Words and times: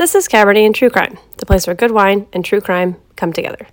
This 0.00 0.14
is 0.14 0.28
Cabernet 0.28 0.64
and 0.64 0.74
True 0.74 0.88
Crime, 0.88 1.18
the 1.36 1.44
place 1.44 1.66
where 1.66 1.76
good 1.76 1.90
wine 1.90 2.26
and 2.32 2.42
true 2.42 2.62
crime 2.62 2.96
come 3.16 3.34
together. 3.34 3.68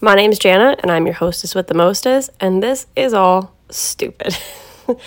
My 0.00 0.14
name's 0.14 0.38
Jana, 0.38 0.74
and 0.78 0.90
I'm 0.90 1.04
your 1.04 1.16
hostess 1.16 1.54
with 1.54 1.66
the 1.66 1.74
mostest, 1.74 2.30
and 2.40 2.62
this 2.62 2.86
is 2.96 3.12
all 3.12 3.54
stupid. 3.68 4.38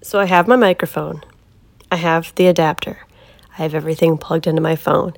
so 0.00 0.20
I 0.20 0.26
have 0.26 0.46
my 0.46 0.54
microphone, 0.54 1.24
I 1.90 1.96
have 1.96 2.32
the 2.36 2.46
adapter, 2.46 3.08
I 3.54 3.62
have 3.62 3.74
everything 3.74 4.18
plugged 4.18 4.46
into 4.46 4.62
my 4.62 4.76
phone, 4.76 5.14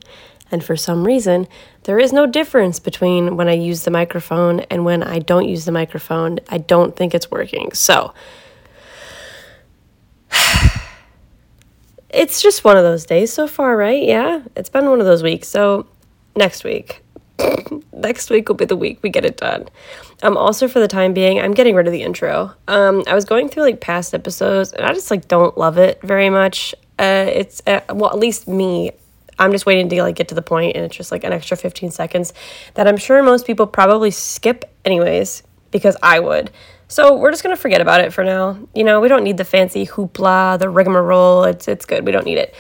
and 0.50 0.64
for 0.64 0.79
some 0.79 1.04
reason, 1.06 1.46
there 1.82 1.98
is 1.98 2.10
no 2.10 2.24
difference 2.24 2.78
between 2.78 3.36
when 3.36 3.48
I 3.48 3.56
use 3.56 3.84
the 3.84 3.90
microphone 3.90 4.60
and 4.70 4.86
when 4.86 5.02
I 5.02 5.18
don't 5.18 5.46
use 5.46 5.66
the 5.66 5.72
microphone. 5.72 6.38
I 6.48 6.56
don't 6.56 6.96
think 6.96 7.14
it's 7.14 7.30
working. 7.30 7.72
So, 7.72 8.14
it's 12.12 12.42
just 12.42 12.64
one 12.64 12.77
of 12.77 12.82
those 12.82 13.04
days 13.04 13.32
so 13.32 13.46
far, 13.46 13.76
right? 13.76 14.02
Yeah, 14.02 14.43
it's 14.56 14.68
been 14.68 14.88
one 14.88 15.00
of 15.00 15.06
those 15.06 15.22
weeks. 15.22 15.48
So 15.48 15.86
next 16.36 16.64
week, 16.64 17.02
next 17.93 18.30
week 18.30 18.48
will 18.48 18.57
be 18.57 18.64
the 18.64 18.76
week 18.76 18.98
we 19.02 19.11
get 19.11 19.25
it 19.25 19.36
done. 19.36 19.68
Um, 20.22 20.36
also 20.36 20.68
for 20.68 20.80
the 20.80 20.88
time 20.88 21.14
being, 21.14 21.40
I'm 21.40 21.52
getting 21.52 21.75
rid 21.75 21.86
of 21.86 21.93
the 21.93 22.02
intro. 22.02 22.54
Um, 22.68 23.04
I 23.07 23.14
was 23.14 23.25
going 23.25 23.49
through 23.49 23.62
like 23.62 23.80
past 23.80 24.14
episodes, 24.14 24.72
and 24.72 24.85
I 24.85 24.93
just 24.93 25.11
like 25.11 25.29
don't 25.29 25.57
love 25.57 25.79
it 25.79 26.00
very 26.02 26.30
much. 26.30 26.75
Uh, 26.99 27.26
it's 27.29 27.62
uh, 27.66 27.80
well, 27.93 28.11
at 28.11 28.18
least 28.18 28.49
me. 28.49 28.93
I'm 29.38 29.52
just 29.52 29.64
waiting 29.64 29.88
to 29.88 30.02
like 30.02 30.16
get 30.16 30.29
to 30.29 30.35
the 30.35 30.43
point, 30.43 30.77
and 30.77 30.85
it's 30.85 30.96
just 30.96 31.11
like 31.11 31.24
an 31.24 31.32
extra 31.32 31.57
15 31.57 31.90
seconds 31.90 32.34
that 32.74 32.86
I'm 32.86 32.98
sure 32.98 33.22
most 33.22 33.47
people 33.47 33.66
probably 33.66 34.11
skip 34.11 34.64
anyways 34.84 35.42
because 35.70 35.97
I 36.02 36.20
would. 36.20 36.50
So 36.91 37.14
we're 37.17 37.30
just 37.30 37.44
gonna 37.44 37.56
forget 37.56 37.80
about 37.80 38.00
it 38.00 38.12
for 38.12 38.25
now. 38.25 38.58
You 38.75 38.83
know, 38.83 39.00
we 39.00 39.06
don't 39.06 39.22
need 39.22 39.36
the 39.36 39.44
fancy 39.44 39.86
hoopla, 39.86 40.58
the 40.58 40.69
rigmarole. 40.69 41.44
It's 41.44 41.69
it's 41.69 41.86
good. 41.86 42.05
We 42.05 42.11
don't 42.11 42.27
need 42.27 42.39
it. 42.39 42.53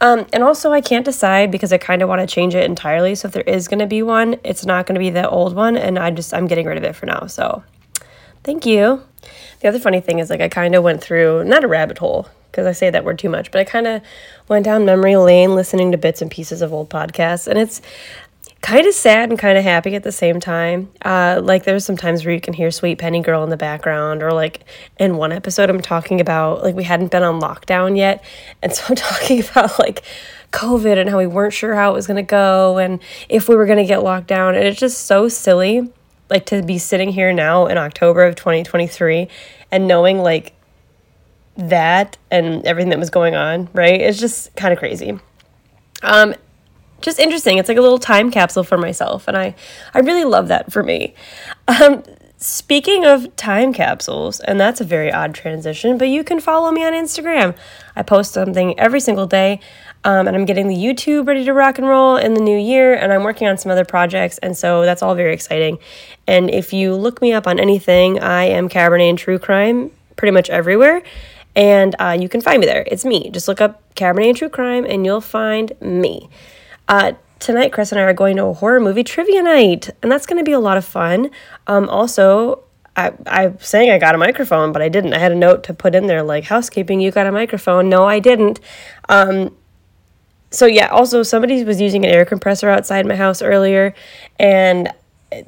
Um, 0.00 0.26
and 0.32 0.42
also, 0.42 0.72
I 0.72 0.80
can't 0.80 1.04
decide 1.04 1.50
because 1.50 1.72
I 1.72 1.78
kind 1.78 2.02
of 2.02 2.08
want 2.08 2.20
to 2.20 2.26
change 2.26 2.54
it 2.54 2.64
entirely. 2.64 3.14
So 3.14 3.28
if 3.28 3.34
there 3.34 3.42
is 3.44 3.66
going 3.66 3.78
to 3.78 3.86
be 3.86 4.02
one, 4.02 4.36
it's 4.44 4.66
not 4.66 4.84
going 4.86 4.96
to 4.96 4.98
be 4.98 5.08
the 5.08 5.26
old 5.28 5.54
one, 5.54 5.76
and 5.76 5.98
I 5.98 6.10
just 6.10 6.34
I'm 6.34 6.46
getting 6.46 6.66
rid 6.66 6.76
of 6.76 6.84
it 6.84 6.94
for 6.94 7.06
now. 7.06 7.26
So 7.26 7.62
thank 8.44 8.66
you. 8.66 9.02
The 9.60 9.68
other 9.68 9.78
funny 9.78 10.00
thing 10.00 10.18
is 10.18 10.28
like 10.28 10.40
I 10.40 10.48
kind 10.48 10.74
of 10.74 10.82
went 10.82 11.02
through 11.02 11.44
not 11.44 11.64
a 11.64 11.68
rabbit 11.68 11.98
hole 11.98 12.28
because 12.50 12.66
I 12.66 12.72
say 12.72 12.90
that 12.90 13.04
word 13.04 13.18
too 13.18 13.28
much, 13.28 13.50
but 13.50 13.60
I 13.60 13.64
kind 13.64 13.86
of 13.86 14.02
went 14.48 14.64
down 14.64 14.84
memory 14.84 15.16
lane 15.16 15.54
listening 15.54 15.92
to 15.92 15.98
bits 15.98 16.20
and 16.20 16.30
pieces 16.30 16.60
of 16.60 16.72
old 16.72 16.90
podcasts, 16.90 17.46
and 17.46 17.58
it's 17.58 17.80
kind 18.66 18.84
of 18.84 18.94
sad 18.94 19.30
and 19.30 19.38
kind 19.38 19.56
of 19.56 19.62
happy 19.62 19.94
at 19.94 20.02
the 20.02 20.10
same 20.10 20.40
time. 20.40 20.90
Uh, 21.02 21.40
like 21.40 21.62
there's 21.62 21.84
some 21.84 21.96
times 21.96 22.24
where 22.24 22.34
you 22.34 22.40
can 22.40 22.52
hear 22.52 22.72
Sweet 22.72 22.98
Penny 22.98 23.20
Girl 23.22 23.44
in 23.44 23.50
the 23.50 23.56
background, 23.56 24.24
or 24.24 24.32
like 24.32 24.64
in 24.98 25.16
one 25.16 25.30
episode, 25.30 25.70
I'm 25.70 25.80
talking 25.80 26.20
about 26.20 26.64
like 26.64 26.74
we 26.74 26.82
hadn't 26.82 27.12
been 27.12 27.22
on 27.22 27.40
lockdown 27.40 27.96
yet, 27.96 28.24
and 28.64 28.72
so 28.72 28.82
I'm 28.88 28.96
talking 28.96 29.40
about 29.48 29.78
like 29.78 30.02
COVID 30.50 30.98
and 30.98 31.08
how 31.08 31.16
we 31.16 31.28
weren't 31.28 31.52
sure 31.52 31.76
how 31.76 31.92
it 31.92 31.94
was 31.94 32.08
gonna 32.08 32.24
go 32.24 32.78
and 32.78 32.98
if 33.28 33.48
we 33.48 33.54
were 33.54 33.66
gonna 33.66 33.86
get 33.86 34.02
locked 34.02 34.26
down, 34.26 34.56
and 34.56 34.64
it's 34.64 34.80
just 34.80 35.06
so 35.06 35.28
silly, 35.28 35.88
like 36.28 36.44
to 36.46 36.60
be 36.60 36.76
sitting 36.76 37.10
here 37.10 37.32
now 37.32 37.66
in 37.66 37.78
October 37.78 38.24
of 38.24 38.34
2023 38.34 39.28
and 39.70 39.86
knowing 39.86 40.18
like 40.18 40.54
that 41.56 42.18
and 42.32 42.66
everything 42.66 42.90
that 42.90 42.98
was 42.98 43.10
going 43.10 43.36
on, 43.36 43.68
right? 43.74 44.00
It's 44.00 44.18
just 44.18 44.56
kind 44.56 44.72
of 44.72 44.80
crazy. 44.80 45.20
Um, 46.02 46.34
just 47.00 47.18
interesting. 47.18 47.58
It's 47.58 47.68
like 47.68 47.78
a 47.78 47.82
little 47.82 47.98
time 47.98 48.30
capsule 48.30 48.64
for 48.64 48.78
myself, 48.78 49.28
and 49.28 49.36
I 49.36 49.54
I 49.94 50.00
really 50.00 50.24
love 50.24 50.48
that 50.48 50.72
for 50.72 50.82
me. 50.82 51.14
Um, 51.68 52.02
speaking 52.38 53.04
of 53.04 53.34
time 53.36 53.72
capsules, 53.72 54.40
and 54.40 54.60
that's 54.60 54.80
a 54.80 54.84
very 54.84 55.12
odd 55.12 55.34
transition, 55.34 55.98
but 55.98 56.08
you 56.08 56.24
can 56.24 56.40
follow 56.40 56.70
me 56.70 56.84
on 56.84 56.92
Instagram. 56.92 57.56
I 57.94 58.02
post 58.02 58.32
something 58.32 58.78
every 58.78 59.00
single 59.00 59.26
day. 59.26 59.60
Um, 60.04 60.28
and 60.28 60.36
I'm 60.36 60.44
getting 60.44 60.68
the 60.68 60.76
YouTube 60.76 61.26
ready 61.26 61.44
to 61.46 61.52
rock 61.52 61.78
and 61.78 61.88
roll 61.88 62.16
in 62.16 62.34
the 62.34 62.40
new 62.40 62.56
year, 62.56 62.94
and 62.94 63.12
I'm 63.12 63.24
working 63.24 63.48
on 63.48 63.58
some 63.58 63.72
other 63.72 63.84
projects, 63.84 64.38
and 64.38 64.56
so 64.56 64.82
that's 64.82 65.02
all 65.02 65.16
very 65.16 65.32
exciting. 65.32 65.80
And 66.28 66.48
if 66.48 66.72
you 66.72 66.94
look 66.94 67.20
me 67.20 67.32
up 67.32 67.48
on 67.48 67.58
anything, 67.58 68.20
I 68.20 68.44
am 68.44 68.68
Cabernet 68.68 69.08
and 69.08 69.18
True 69.18 69.40
Crime 69.40 69.90
pretty 70.14 70.30
much 70.30 70.48
everywhere, 70.48 71.02
and 71.56 71.96
uh, 71.98 72.16
you 72.20 72.28
can 72.28 72.40
find 72.40 72.60
me 72.60 72.66
there. 72.66 72.84
It's 72.86 73.04
me. 73.04 73.30
Just 73.30 73.48
look 73.48 73.60
up 73.60 73.82
Cabernet 73.96 74.28
and 74.28 74.36
True 74.36 74.48
Crime, 74.48 74.84
and 74.84 75.04
you'll 75.04 75.20
find 75.20 75.72
me. 75.80 76.28
Uh, 76.88 77.12
tonight, 77.38 77.72
Chris 77.72 77.90
and 77.92 78.00
I 78.00 78.04
are 78.04 78.12
going 78.12 78.36
to 78.36 78.44
a 78.44 78.52
horror 78.54 78.80
movie 78.80 79.02
trivia 79.02 79.42
night, 79.42 79.90
and 80.02 80.10
that's 80.10 80.26
going 80.26 80.38
to 80.38 80.44
be 80.44 80.52
a 80.52 80.60
lot 80.60 80.76
of 80.76 80.84
fun. 80.84 81.30
Um, 81.66 81.88
also, 81.88 82.62
I, 82.96 83.12
I'm 83.26 83.58
saying 83.58 83.90
I 83.90 83.98
got 83.98 84.14
a 84.14 84.18
microphone, 84.18 84.72
but 84.72 84.82
I 84.82 84.88
didn't. 84.88 85.12
I 85.12 85.18
had 85.18 85.32
a 85.32 85.36
note 85.36 85.64
to 85.64 85.74
put 85.74 85.94
in 85.94 86.06
there 86.06 86.22
like, 86.22 86.44
housekeeping, 86.44 87.00
you 87.00 87.10
got 87.10 87.26
a 87.26 87.32
microphone. 87.32 87.88
No, 87.88 88.04
I 88.04 88.20
didn't. 88.20 88.60
Um, 89.08 89.54
so, 90.50 90.66
yeah, 90.66 90.86
also, 90.86 91.22
somebody 91.22 91.64
was 91.64 91.80
using 91.80 92.04
an 92.04 92.12
air 92.12 92.24
compressor 92.24 92.70
outside 92.70 93.04
my 93.04 93.16
house 93.16 93.42
earlier, 93.42 93.92
and 94.38 94.92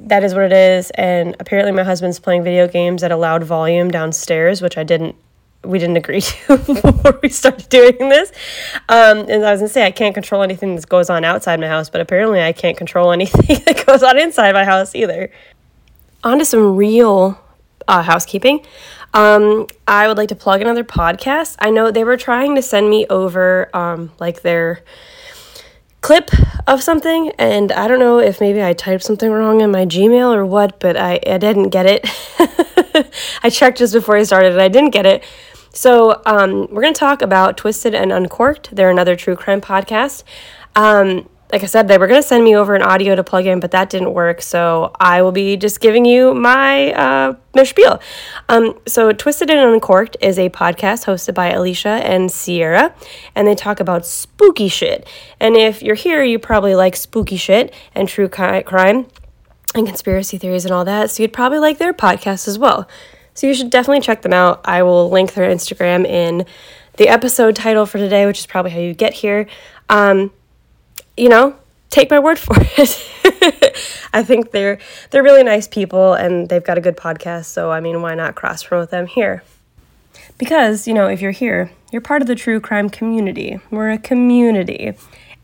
that 0.01 0.25
is 0.25 0.35
what 0.35 0.43
it 0.43 0.53
is. 0.53 0.91
And 0.91 1.37
apparently, 1.39 1.73
my 1.73 1.85
husband's 1.85 2.19
playing 2.19 2.43
video 2.43 2.67
games 2.67 3.05
at 3.05 3.13
a 3.13 3.17
loud 3.17 3.45
volume 3.45 3.93
downstairs, 3.93 4.61
which 4.61 4.77
I 4.77 4.83
didn't 4.83 5.15
we 5.65 5.79
didn't 5.79 5.97
agree 5.97 6.21
to 6.47 6.57
before 6.57 7.19
we 7.23 7.29
started 7.29 7.69
doing 7.69 8.09
this. 8.09 8.31
Um, 8.89 9.27
and 9.29 9.45
I 9.45 9.53
was 9.53 9.61
gonna 9.61 9.69
say 9.69 9.85
I 9.85 9.91
can't 9.91 10.15
control 10.15 10.43
anything 10.43 10.77
that 10.77 10.89
goes 10.89 11.11
on 11.11 11.25
outside 11.25 11.61
my 11.61 11.69
house, 11.69 11.91
but 11.91 12.01
apparently 12.01 12.43
I 12.43 12.53
can't 12.53 12.77
control 12.77 13.13
anything 13.13 13.63
that 13.67 13.87
goes 13.87 14.03
on 14.03 14.19
inside 14.19 14.53
my 14.53 14.65
house 14.65 14.95
either. 14.95 15.31
On 16.25 16.39
to 16.39 16.45
some 16.45 16.77
real 16.77 17.41
uh, 17.87 18.03
housekeeping. 18.03 18.65
Um, 19.15 19.67
I 19.87 20.07
would 20.07 20.17
like 20.17 20.29
to 20.29 20.35
plug 20.35 20.61
another 20.61 20.85
podcast. 20.85 21.57
I 21.59 21.71
know 21.71 21.91
they 21.91 22.05
were 22.05 22.17
trying 22.17 22.55
to 22.57 22.63
send 22.63 22.91
me 22.91 23.07
over 23.09 23.75
um, 23.75 24.13
like 24.19 24.43
their 24.43 24.83
clip 26.01 26.31
of 26.67 26.83
something, 26.83 27.33
and 27.39 27.73
I 27.73 27.89
don't 27.89 27.99
know 27.99 28.19
if 28.19 28.41
maybe 28.41 28.63
I 28.63 28.73
typed 28.75 29.05
something 29.05 29.31
wrong 29.31 29.61
in 29.61 29.71
my 29.71 29.87
Gmail 29.87 30.35
or 30.35 30.45
what, 30.45 30.79
but 30.79 30.97
I, 30.97 31.21
I 31.27 31.39
didn't 31.39 31.71
get 31.71 31.87
it. 31.87 32.07
I 33.43 33.51
checked 33.51 33.79
just 33.79 33.95
before 33.95 34.17
I 34.17 34.23
started 34.25 34.53
and 34.53 34.61
I 34.61 34.69
didn't 34.69 34.91
get 34.91 35.07
it. 35.07 35.25
So, 35.79 36.21
um, 36.27 36.67
we're 36.73 36.83
going 36.83 36.93
to 36.93 36.99
talk 36.99 37.23
about 37.23 37.57
Twisted 37.57 37.95
and 37.95 38.11
Uncorked. 38.11 38.75
They're 38.75 38.91
another 38.91 39.15
true 39.15 39.37
crime 39.37 39.61
podcast. 39.61 40.25
Um, 40.75 41.29
like 41.53 41.63
I 41.63 41.67
said, 41.67 41.87
they 41.87 41.99
were 41.99 42.09
going 42.09 42.21
to 42.21 42.27
send 42.27 42.43
me 42.43 42.57
over 42.57 42.75
an 42.75 42.83
audio 42.83 43.15
to 43.15 43.23
plug 43.23 43.47
in, 43.47 43.61
but 43.61 43.71
that 43.71 43.89
didn't 43.89 44.13
work. 44.13 44.43
So 44.43 44.91
I 44.99 45.23
will 45.23 45.31
be 45.31 45.57
just 45.57 45.79
giving 45.79 46.05
you 46.05 46.35
my 46.35 46.93
uh, 46.95 47.37
my 47.55 47.63
spiel. 47.63 48.01
Um, 48.49 48.77
so 48.89 49.13
Twisted 49.13 49.51
and 49.51 49.73
Uncorked 49.73 50.17
is 50.21 50.37
a 50.37 50.51
podcast 50.51 51.05
hosted 51.05 51.35
by 51.35 51.53
Alicia 51.53 52.01
and 52.05 52.29
Sierra, 52.29 52.93
and 53.37 53.47
they 53.47 53.55
talk 53.55 53.79
about 53.79 54.05
spooky 54.05 54.67
shit. 54.67 55.07
And 55.39 55.57
if 55.57 55.81
you're 55.81 55.95
here, 55.95 56.25
you 56.25 56.41
probably 56.41 56.75
like 56.75 56.97
spooky 56.97 57.37
shit 57.37 57.73
and 57.95 58.09
true 58.09 58.29
crime 58.29 59.07
and 59.77 59.87
conspiracy 59.87 60.39
theories 60.39 60.65
and 60.65 60.75
all 60.75 60.85
that. 60.87 61.13
So 61.13 61.23
you'd 61.23 61.33
probably 61.33 61.61
like 61.61 61.79
their 61.79 61.95
podcast 61.95 62.49
as 62.49 62.59
well. 62.59 62.89
So 63.39 63.47
you 63.47 63.55
should 63.55 63.71
definitely 63.71 64.01
check 64.01 64.23
them 64.23 64.33
out. 64.33 64.63
I 64.65 64.83
will 64.83 65.11
link 65.11 65.35
their 65.35 65.49
Instagram 65.49 66.05
in 66.05 66.45
the 66.97 67.07
episode 67.07 67.55
title 67.55 67.87
for 67.87 67.97
today, 67.97 68.27
which 68.27 68.41
is 68.41 68.47
probably 68.47 68.73
how 68.73 68.81
you 68.81 68.95
get 68.95 69.15
here. 69.15 69.47
Um, 69.89 70.33
you 71.17 71.29
know, 71.29 71.55
take 71.89 72.11
my 72.11 72.19
word 72.19 72.37
for 72.41 72.57
it. 72.59 73.79
I 74.13 74.25
think 74.25 74.51
they're 74.51 74.81
they're 75.11 75.23
really 75.23 75.45
nice 75.45 75.69
people 75.69 76.15
and 76.15 76.49
they've 76.49 76.65
got 76.65 76.79
a 76.79 76.81
good 76.81 76.97
podcast. 76.97 77.45
So 77.45 77.71
I 77.71 77.79
mean, 77.79 78.03
why 78.03 78.17
not 78.17 78.35
cross 78.35 78.65
promote 78.65 78.91
them 78.91 79.07
here? 79.07 79.45
Because 80.37 80.89
you 80.89 80.95
know, 80.95 81.07
if 81.07 81.21
you're 81.21 81.31
here, 81.31 81.71
you're 81.93 82.03
part 82.03 82.23
of 82.23 82.27
the 82.27 82.35
true 82.35 82.59
crime 82.59 82.91
community. 82.91 83.61
We're 83.71 83.93
a 83.93 83.99
community, 83.99 84.95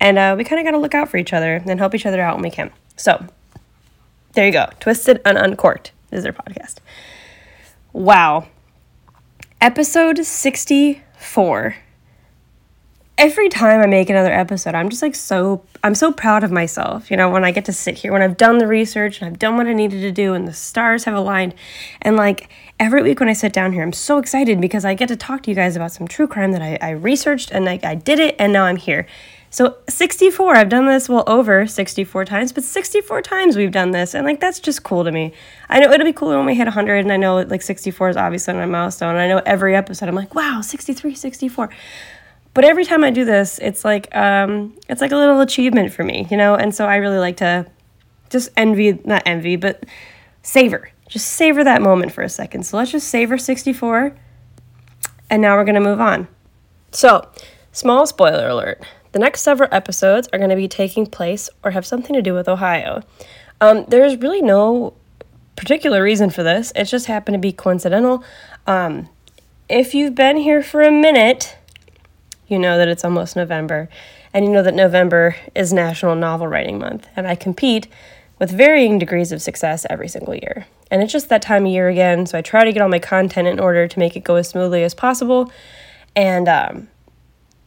and 0.00 0.19
uh, 0.19 0.34
we 0.37 0.43
kind 0.43 0.59
of 0.59 0.65
got 0.66 0.72
to 0.72 0.78
look 0.78 0.94
out 0.94 1.11
for 1.11 1.16
each 1.16 1.32
other 1.32 1.62
and 1.65 1.78
help 1.78 1.94
each 1.94 2.06
other 2.06 2.21
out 2.21 2.34
when 2.34 2.43
we 2.43 2.50
can. 2.50 2.72
So 2.97 3.25
there 4.32 4.47
you 4.47 4.53
go. 4.53 4.69
Twisted 4.81 5.21
and 5.25 5.38
Uncorked 5.38 5.93
is 6.11 6.25
their 6.25 6.32
podcast. 6.32 6.78
Wow. 7.94 8.49
Episode 9.60 10.27
64. 10.27 11.77
Every 13.16 13.49
time 13.49 13.81
I 13.81 13.87
make 13.87 14.10
another 14.10 14.32
episode, 14.32 14.75
I'm 14.75 14.88
just 14.88 15.00
like 15.00 15.15
so 15.15 15.62
I'm 15.84 15.94
so 15.94 16.11
proud 16.11 16.43
of 16.43 16.50
myself. 16.50 17.08
You 17.08 17.17
know, 17.17 17.31
when 17.31 17.44
I 17.44 17.52
get 17.52 17.67
to 17.67 17.73
sit 17.73 17.99
here, 17.99 18.11
when 18.11 18.20
I've 18.20 18.37
done 18.37 18.58
the 18.58 18.67
research 18.67 19.20
and 19.20 19.31
I've 19.31 19.38
done 19.38 19.56
what 19.56 19.69
I 19.69 19.73
needed 19.75 20.00
to 20.00 20.11
do 20.11 20.35
and 20.35 20.49
the 20.49 20.52
stars 20.52 21.05
have 21.05 21.14
aligned. 21.14 21.55
And 22.02 22.17
like 22.17 22.49
every 22.81 23.00
week 23.00 23.20
when 23.20 23.29
I 23.29 23.32
sit 23.32 23.52
down 23.52 23.73
here, 23.73 23.85
I'm 23.85 23.93
so 23.93 24.19
excited 24.19 24.61
because 24.61 24.85
I 24.85 24.94
get 24.94 25.06
to 25.06 25.17
talk 25.17 25.44
to 25.44 25.50
you 25.50 25.55
guys 25.55 25.76
about 25.76 25.93
some 25.93 26.08
true 26.08 26.26
crime 26.26 26.50
that 26.50 26.62
I, 26.62 26.76
I 26.82 26.91
researched 26.91 27.52
and 27.52 27.64
like 27.64 27.85
I 27.85 27.94
did 27.94 28.19
it 28.19 28.35
and 28.41 28.52
now 28.52 28.64
I'm 28.64 28.75
here. 28.75 29.06
So 29.55 29.77
64, 29.89 30.56
I've 30.56 30.69
done 30.69 30.87
this, 30.87 31.09
well, 31.09 31.23
over 31.29 31.65
64 31.65 32.25
times, 32.25 32.53
but 32.53 32.65
64 32.65 33.23
times 33.23 33.56
we've 33.56 33.71
done 33.71 33.93
this. 33.93 34.12
And 34.12 34.27
like, 34.27 34.41
that's 34.41 34.59
just 34.59 34.83
cool 34.83 35.05
to 35.05 35.12
me. 35.12 35.33
I 35.69 35.79
know 35.79 35.93
it'll 35.93 36.05
be 36.05 36.12
cool 36.12 36.31
when 36.31 36.45
we 36.45 36.56
hit 36.56 36.65
100. 36.65 37.05
And 37.05 37.12
I 37.12 37.17
know 37.17 37.37
like 37.43 37.62
64 37.62 38.09
is 38.09 38.17
obviously 38.17 38.55
my 38.55 38.67
milestone. 38.67 39.15
I 39.15 39.29
know 39.29 39.41
every 39.47 39.77
episode 39.77 40.09
I'm 40.09 40.17
like, 40.17 40.35
wow, 40.35 40.61
63, 40.61 41.15
64. 41.15 41.71
But 42.53 42.65
every 42.65 42.85
time 42.85 43.05
I 43.05 43.12
do 43.12 43.25
this, 43.25 43.61
it's 43.61 43.85
like, 43.85 44.12
um, 44.17 44.77
it's 44.89 45.01
like 45.01 45.12
a 45.12 45.17
little 45.17 45.41
achievement 45.41 45.93
for 45.93 46.03
me, 46.03 46.27
you 46.33 46.37
know? 46.37 46.56
And 46.56 46.75
so 46.75 46.87
I 46.87 46.97
really 46.97 47.19
like 47.19 47.37
to 47.37 47.65
just 48.31 48.49
envy, 48.56 48.99
not 49.05 49.23
envy, 49.25 49.55
but 49.55 49.85
savor. 50.43 50.91
Just 51.09 51.29
savor 51.29 51.62
that 51.62 51.81
moment 51.81 52.11
for 52.11 52.25
a 52.25 52.29
second. 52.29 52.67
So 52.67 52.77
let's 52.77 52.91
just 52.91 53.06
savor 53.06 53.39
64. 53.39 54.17
And 55.31 55.41
now 55.41 55.56
we're 55.56 55.65
going 55.65 55.77
to 55.77 55.81
move 55.81 56.01
on. 56.01 56.27
So, 56.91 57.29
small 57.71 58.05
spoiler 58.09 58.49
alert 58.49 58.85
the 59.14 59.20
next 59.20 59.43
several 59.43 59.69
episodes 59.70 60.28
are 60.32 60.38
going 60.38 60.50
to 60.50 60.56
be 60.56 60.66
taking 60.66 61.06
place 61.06 61.49
or 61.62 61.70
have 61.70 61.87
something 61.87 62.14
to 62.14 62.20
do 62.20 62.34
with 62.34 62.49
Ohio. 62.49 63.00
Um, 63.61 63.84
there's 63.87 64.16
really 64.16 64.43
no 64.43 64.94
particular 65.55 66.02
reason 66.02 66.31
for 66.31 66.43
this, 66.43 66.72
it 66.75 66.87
just 66.87 67.06
happened 67.06 67.37
to 67.37 67.38
be 67.38 67.52
coincidental. 67.52 68.25
Um, 68.66 69.08
if 69.69 69.94
you've 69.94 70.16
been 70.16 70.37
here 70.37 70.64
for 70.64 70.82
a 70.82 70.90
minute, 70.90 71.56
you 72.49 72.58
know 72.58 72.76
that 72.76 72.88
it's 72.88 73.05
almost 73.05 73.37
November, 73.37 73.88
and 74.32 74.44
you 74.44 74.50
know 74.50 74.64
that 74.64 74.75
November 74.75 75.37
is 75.55 75.72
National 75.72 76.17
Novel 76.17 76.49
Writing 76.49 76.81
Month, 76.81 77.06
and 77.14 77.28
I 77.28 77.37
compete 77.37 77.87
with 78.40 78.50
varying 78.50 78.99
degrees 78.99 79.31
of 79.31 79.40
success 79.40 79.87
every 79.88 80.08
single 80.08 80.34
year. 80.34 80.67
And 80.90 81.05
it's 81.05 81.12
just 81.12 81.28
that 81.28 81.40
time 81.40 81.67
of 81.67 81.72
year 81.72 81.88
again, 81.88 82.26
so 82.26 82.37
I 82.37 82.43
try 82.43 82.64
to 82.64 82.72
get 82.72 82.82
all 82.82 82.88
my 82.88 82.99
content 82.99 83.46
in 83.46 83.60
order 83.60 83.87
to 83.87 83.99
make 84.00 84.17
it 84.17 84.25
go 84.25 84.34
as 84.34 84.49
smoothly 84.49 84.82
as 84.82 84.93
possible. 84.93 85.52
And 86.17 86.49
um, 86.49 86.88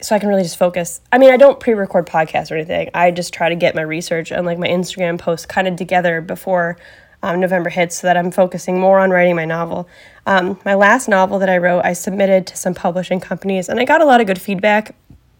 so 0.00 0.14
I 0.14 0.18
can 0.18 0.28
really 0.28 0.42
just 0.42 0.58
focus. 0.58 1.00
I 1.10 1.18
mean, 1.18 1.30
I 1.30 1.36
don't 1.36 1.58
pre 1.58 1.74
record 1.74 2.06
podcasts 2.06 2.50
or 2.50 2.54
anything. 2.54 2.90
I 2.94 3.10
just 3.10 3.34
try 3.34 3.48
to 3.48 3.56
get 3.56 3.74
my 3.74 3.82
research 3.82 4.30
and 4.30 4.46
like 4.46 4.58
my 4.58 4.68
Instagram 4.68 5.18
posts 5.18 5.46
kind 5.46 5.66
of 5.66 5.76
together 5.76 6.20
before 6.20 6.76
um, 7.22 7.40
November 7.40 7.70
hits 7.70 7.98
so 7.98 8.06
that 8.06 8.16
I'm 8.16 8.30
focusing 8.30 8.78
more 8.78 9.00
on 9.00 9.10
writing 9.10 9.34
my 9.34 9.44
novel. 9.44 9.88
Um, 10.26 10.58
my 10.64 10.74
last 10.74 11.08
novel 11.08 11.38
that 11.40 11.48
I 11.48 11.58
wrote, 11.58 11.84
I 11.84 11.92
submitted 11.92 12.46
to 12.48 12.56
some 12.56 12.74
publishing 12.74 13.20
companies 13.20 13.68
and 13.68 13.80
I 13.80 13.84
got 13.84 14.00
a 14.00 14.04
lot 14.04 14.20
of 14.20 14.26
good 14.26 14.40
feedback. 14.40 14.94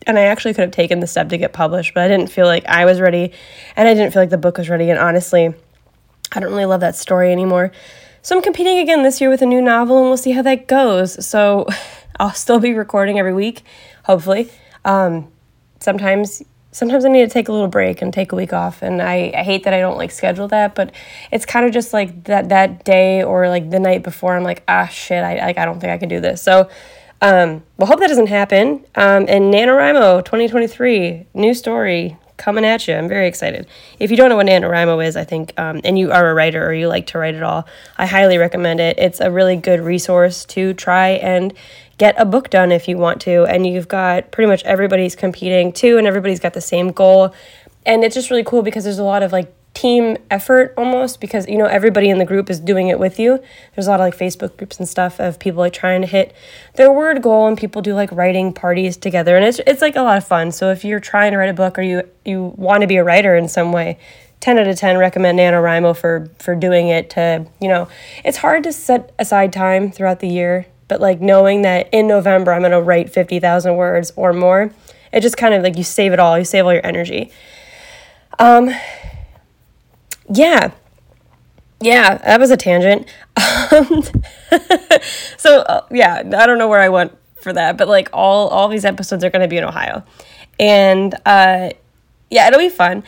And 0.06 0.18
I 0.18 0.22
actually 0.22 0.54
could 0.54 0.62
have 0.62 0.70
taken 0.70 1.00
the 1.00 1.06
step 1.06 1.28
to 1.28 1.38
get 1.38 1.52
published, 1.52 1.92
but 1.92 2.04
I 2.04 2.08
didn't 2.08 2.30
feel 2.30 2.46
like 2.46 2.64
I 2.66 2.84
was 2.84 3.00
ready 3.00 3.32
and 3.76 3.88
I 3.88 3.94
didn't 3.94 4.12
feel 4.12 4.22
like 4.22 4.30
the 4.30 4.38
book 4.38 4.56
was 4.56 4.68
ready. 4.68 4.90
And 4.90 4.98
honestly, 4.98 5.54
I 6.32 6.40
don't 6.40 6.50
really 6.50 6.66
love 6.66 6.80
that 6.80 6.96
story 6.96 7.30
anymore. 7.32 7.72
So 8.22 8.36
I'm 8.36 8.42
competing 8.42 8.78
again 8.78 9.02
this 9.02 9.20
year 9.20 9.28
with 9.28 9.42
a 9.42 9.46
new 9.46 9.60
novel 9.60 9.98
and 9.98 10.06
we'll 10.06 10.16
see 10.16 10.32
how 10.32 10.42
that 10.42 10.66
goes. 10.66 11.24
So 11.26 11.66
I'll 12.20 12.32
still 12.32 12.58
be 12.58 12.72
recording 12.74 13.18
every 13.18 13.34
week, 13.34 13.62
hopefully. 14.08 14.50
Um, 14.84 15.30
sometimes 15.80 16.42
sometimes 16.70 17.04
I 17.04 17.08
need 17.08 17.24
to 17.24 17.28
take 17.28 17.48
a 17.48 17.52
little 17.52 17.68
break 17.68 18.02
and 18.02 18.12
take 18.12 18.32
a 18.32 18.36
week 18.36 18.52
off. 18.52 18.82
And 18.82 19.00
I, 19.02 19.32
I 19.36 19.42
hate 19.42 19.64
that 19.64 19.74
I 19.74 19.80
don't 19.80 19.96
like 19.96 20.10
schedule 20.10 20.48
that, 20.48 20.74
but 20.74 20.94
it's 21.32 21.46
kind 21.46 21.66
of 21.66 21.72
just 21.72 21.92
like 21.92 22.24
that 22.24 22.48
that 22.50 22.84
day 22.84 23.22
or 23.22 23.48
like 23.48 23.70
the 23.70 23.80
night 23.80 24.02
before. 24.02 24.36
I'm 24.36 24.44
like, 24.44 24.62
ah, 24.68 24.86
shit, 24.86 25.22
I 25.22 25.36
like 25.44 25.58
I 25.58 25.64
don't 25.64 25.80
think 25.80 25.92
I 25.92 25.98
can 25.98 26.08
do 26.08 26.20
this. 26.20 26.42
So, 26.42 26.68
um, 27.20 27.62
well, 27.76 27.86
hope 27.86 28.00
that 28.00 28.08
doesn't 28.08 28.28
happen. 28.28 28.84
Um, 28.94 29.26
and 29.28 29.52
NaNoWriMo 29.52 30.24
2023 30.24 31.26
new 31.34 31.54
story 31.54 32.16
coming 32.36 32.64
at 32.64 32.86
you. 32.86 32.94
I'm 32.94 33.08
very 33.08 33.26
excited. 33.26 33.66
If 33.98 34.12
you 34.12 34.16
don't 34.16 34.28
know 34.28 34.36
what 34.36 34.46
NaNoWriMo 34.46 35.04
is, 35.04 35.16
I 35.16 35.24
think, 35.24 35.52
um, 35.58 35.80
and 35.84 35.98
you 35.98 36.12
are 36.12 36.30
a 36.30 36.34
writer 36.34 36.64
or 36.64 36.72
you 36.72 36.86
like 36.86 37.08
to 37.08 37.18
write 37.18 37.34
at 37.34 37.42
all, 37.42 37.66
I 37.96 38.06
highly 38.06 38.38
recommend 38.38 38.78
it. 38.78 38.96
It's 38.98 39.18
a 39.20 39.30
really 39.30 39.56
good 39.56 39.80
resource 39.80 40.44
to 40.46 40.72
try 40.72 41.08
and 41.08 41.52
get 41.98 42.14
a 42.18 42.24
book 42.24 42.50
done 42.50 42.72
if 42.72 42.88
you 42.88 42.96
want 42.96 43.20
to. 43.22 43.44
And 43.44 43.66
you've 43.66 43.88
got 43.88 44.30
pretty 44.30 44.48
much 44.48 44.64
everybody's 44.64 45.14
competing 45.14 45.72
too, 45.72 45.98
and 45.98 46.06
everybody's 46.06 46.40
got 46.40 46.54
the 46.54 46.60
same 46.60 46.92
goal. 46.92 47.34
And 47.84 48.04
it's 48.04 48.14
just 48.14 48.30
really 48.30 48.44
cool 48.44 48.62
because 48.62 48.84
there's 48.84 48.98
a 48.98 49.04
lot 49.04 49.22
of 49.22 49.32
like 49.32 49.52
team 49.74 50.16
effort 50.28 50.74
almost 50.76 51.20
because 51.20 51.46
you 51.46 51.56
know 51.56 51.66
everybody 51.66 52.10
in 52.10 52.18
the 52.18 52.24
group 52.24 52.50
is 52.50 52.58
doing 52.58 52.88
it 52.88 52.98
with 52.98 53.16
you 53.16 53.40
there's 53.76 53.86
a 53.86 53.90
lot 53.90 54.00
of 54.00 54.04
like 54.04 54.16
facebook 54.16 54.56
groups 54.56 54.78
and 54.78 54.88
stuff 54.88 55.20
of 55.20 55.38
people 55.38 55.60
like 55.60 55.72
trying 55.72 56.00
to 56.00 56.06
hit 56.06 56.34
their 56.74 56.90
word 56.90 57.22
goal 57.22 57.46
and 57.46 57.56
people 57.56 57.80
do 57.80 57.94
like 57.94 58.10
writing 58.10 58.52
parties 58.52 58.96
together 58.96 59.36
and 59.36 59.44
it's 59.44 59.60
it's 59.68 59.80
like 59.80 59.94
a 59.94 60.02
lot 60.02 60.16
of 60.16 60.26
fun 60.26 60.50
so 60.50 60.72
if 60.72 60.84
you're 60.84 60.98
trying 60.98 61.30
to 61.30 61.38
write 61.38 61.48
a 61.48 61.54
book 61.54 61.78
or 61.78 61.82
you 61.82 62.02
you 62.24 62.52
want 62.56 62.80
to 62.80 62.88
be 62.88 62.96
a 62.96 63.04
writer 63.04 63.36
in 63.36 63.46
some 63.46 63.70
way 63.70 63.96
10 64.40 64.58
out 64.58 64.66
of 64.66 64.76
10 64.76 64.98
recommend 64.98 65.38
NaNoWriMo 65.38 65.96
for 65.96 66.28
for 66.40 66.56
doing 66.56 66.88
it 66.88 67.10
to 67.10 67.46
you 67.60 67.68
know 67.68 67.86
it's 68.24 68.38
hard 68.38 68.64
to 68.64 68.72
set 68.72 69.14
aside 69.16 69.52
time 69.52 69.92
throughout 69.92 70.18
the 70.18 70.28
year 70.28 70.66
but 70.88 71.00
like 71.00 71.20
knowing 71.20 71.62
that 71.62 71.88
in 71.92 72.06
November 72.06 72.52
I'm 72.52 72.62
going 72.62 72.72
to 72.72 72.82
write 72.82 73.10
50,000 73.10 73.76
words 73.76 74.12
or 74.16 74.32
more, 74.32 74.72
it 75.12 75.20
just 75.20 75.36
kind 75.36 75.54
of 75.54 75.62
like 75.62 75.76
you 75.76 75.84
save 75.84 76.12
it 76.12 76.18
all, 76.18 76.38
you 76.38 76.44
save 76.44 76.64
all 76.64 76.72
your 76.72 76.84
energy. 76.84 77.30
Um, 78.38 78.70
yeah. 80.32 80.72
Yeah, 81.80 82.18
that 82.18 82.40
was 82.40 82.50
a 82.50 82.56
tangent. 82.56 83.06
so 85.36 85.60
uh, 85.60 85.86
yeah, 85.90 86.16
I 86.16 86.46
don't 86.46 86.58
know 86.58 86.66
where 86.68 86.80
I 86.80 86.88
went 86.88 87.16
for 87.40 87.52
that, 87.52 87.76
but 87.76 87.86
like 87.86 88.08
all 88.12 88.48
all 88.48 88.68
these 88.68 88.84
episodes 88.84 89.22
are 89.22 89.30
going 89.30 89.42
to 89.42 89.48
be 89.48 89.58
in 89.58 89.64
Ohio, 89.64 90.02
and 90.58 91.14
uh, 91.24 91.70
yeah, 92.30 92.48
it'll 92.48 92.58
be 92.58 92.68
fun. 92.68 93.04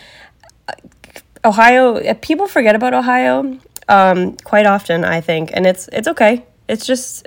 Ohio, 1.45 2.15
people 2.15 2.47
forget 2.47 2.77
about 2.77 2.95
Ohio 2.95 3.59
um, 3.89 4.37
quite 4.45 4.67
often, 4.67 5.05
I 5.05 5.21
think, 5.21 5.51
and 5.53 5.67
it's 5.67 5.89
it's 5.93 6.07
okay. 6.07 6.45
It's 6.69 6.87
just 6.87 7.27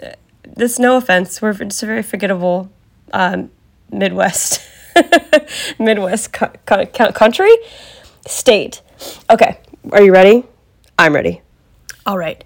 this 0.56 0.80
no 0.80 0.98
offense, 0.98 1.42
we're 1.42 1.54
just 1.54 1.84
a 1.84 1.86
very 1.86 2.04
forgettable 2.04 2.70
um, 3.12 3.50
Midwest 3.92 4.62
Midwest 5.80 6.34
co- 6.34 6.52
co- 6.66 7.12
country 7.12 7.52
state. 8.28 8.82
Okay, 9.30 9.60
are 9.92 10.02
you 10.02 10.12
ready? 10.12 10.44
I'm 10.98 11.14
ready. 11.14 11.42
All 12.06 12.18
right, 12.18 12.44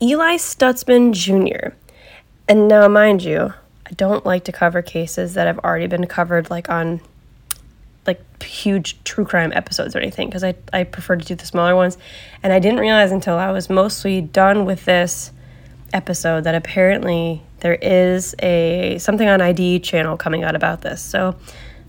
Eli 0.00 0.36
Stutzman 0.36 1.12
Jr. 1.12 1.74
And 2.48 2.68
now, 2.68 2.86
mind 2.88 3.22
you, 3.22 3.54
I 3.86 3.90
don't 3.94 4.26
like 4.26 4.44
to 4.44 4.52
cover 4.52 4.82
cases 4.82 5.34
that 5.34 5.46
have 5.46 5.58
already 5.60 5.86
been 5.86 6.06
covered, 6.06 6.50
like 6.50 6.68
on 6.68 7.00
like 8.06 8.42
huge 8.42 9.02
true 9.04 9.24
crime 9.24 9.52
episodes 9.54 9.94
or 9.94 10.00
anything, 10.00 10.28
because 10.28 10.44
I 10.44 10.54
I 10.72 10.84
prefer 10.84 11.16
to 11.16 11.24
do 11.24 11.34
the 11.34 11.46
smaller 11.46 11.74
ones. 11.74 11.98
And 12.42 12.52
I 12.52 12.58
didn't 12.58 12.80
realize 12.80 13.12
until 13.12 13.36
I 13.36 13.50
was 13.50 13.70
mostly 13.70 14.20
done 14.20 14.64
with 14.64 14.84
this 14.84 15.32
episode 15.92 16.44
that 16.44 16.54
apparently 16.54 17.42
there 17.60 17.74
is 17.74 18.34
a 18.40 18.98
something 18.98 19.28
on 19.28 19.40
ID 19.40 19.80
channel 19.80 20.16
coming 20.16 20.44
out 20.44 20.54
about 20.54 20.80
this. 20.80 21.02
So 21.02 21.36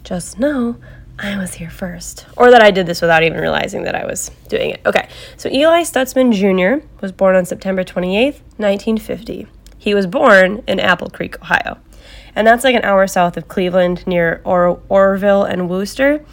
just 0.04 0.40
know 0.40 0.78
I 1.20 1.38
was 1.38 1.54
here 1.56 1.70
first. 1.70 2.26
Or 2.38 2.52
that 2.52 2.64
I 2.64 2.72
did 2.72 2.88
this 2.88 3.02
without 3.02 3.24
even 3.24 3.40
realizing 3.40 3.84
that 3.84 3.96
I 3.96 4.06
was 4.06 4.32
doing 4.50 4.72
it. 4.72 4.82
Okay, 4.86 5.08
so 5.38 5.50
Eli 5.50 5.82
Stutzman 5.84 6.34
Jr. 6.34 6.86
was 7.02 7.12
born 7.12 7.36
on 7.36 7.46
September 7.46 7.84
28th, 7.84 8.42
1950. 8.58 9.48
He 9.78 9.94
was 9.94 10.08
born 10.08 10.64
in 10.68 10.80
Apple 10.80 11.10
Creek, 11.10 11.40
Ohio. 11.42 11.78
And 12.36 12.48
that's 12.48 12.64
like 12.64 12.76
an 12.76 12.84
hour 12.84 13.06
south 13.06 13.38
of 13.38 13.48
Cleveland 13.48 14.08
near 14.08 14.42
or- 14.44 14.82
Orrville 14.90 15.48
and 15.48 15.70
Wooster. 15.70 16.26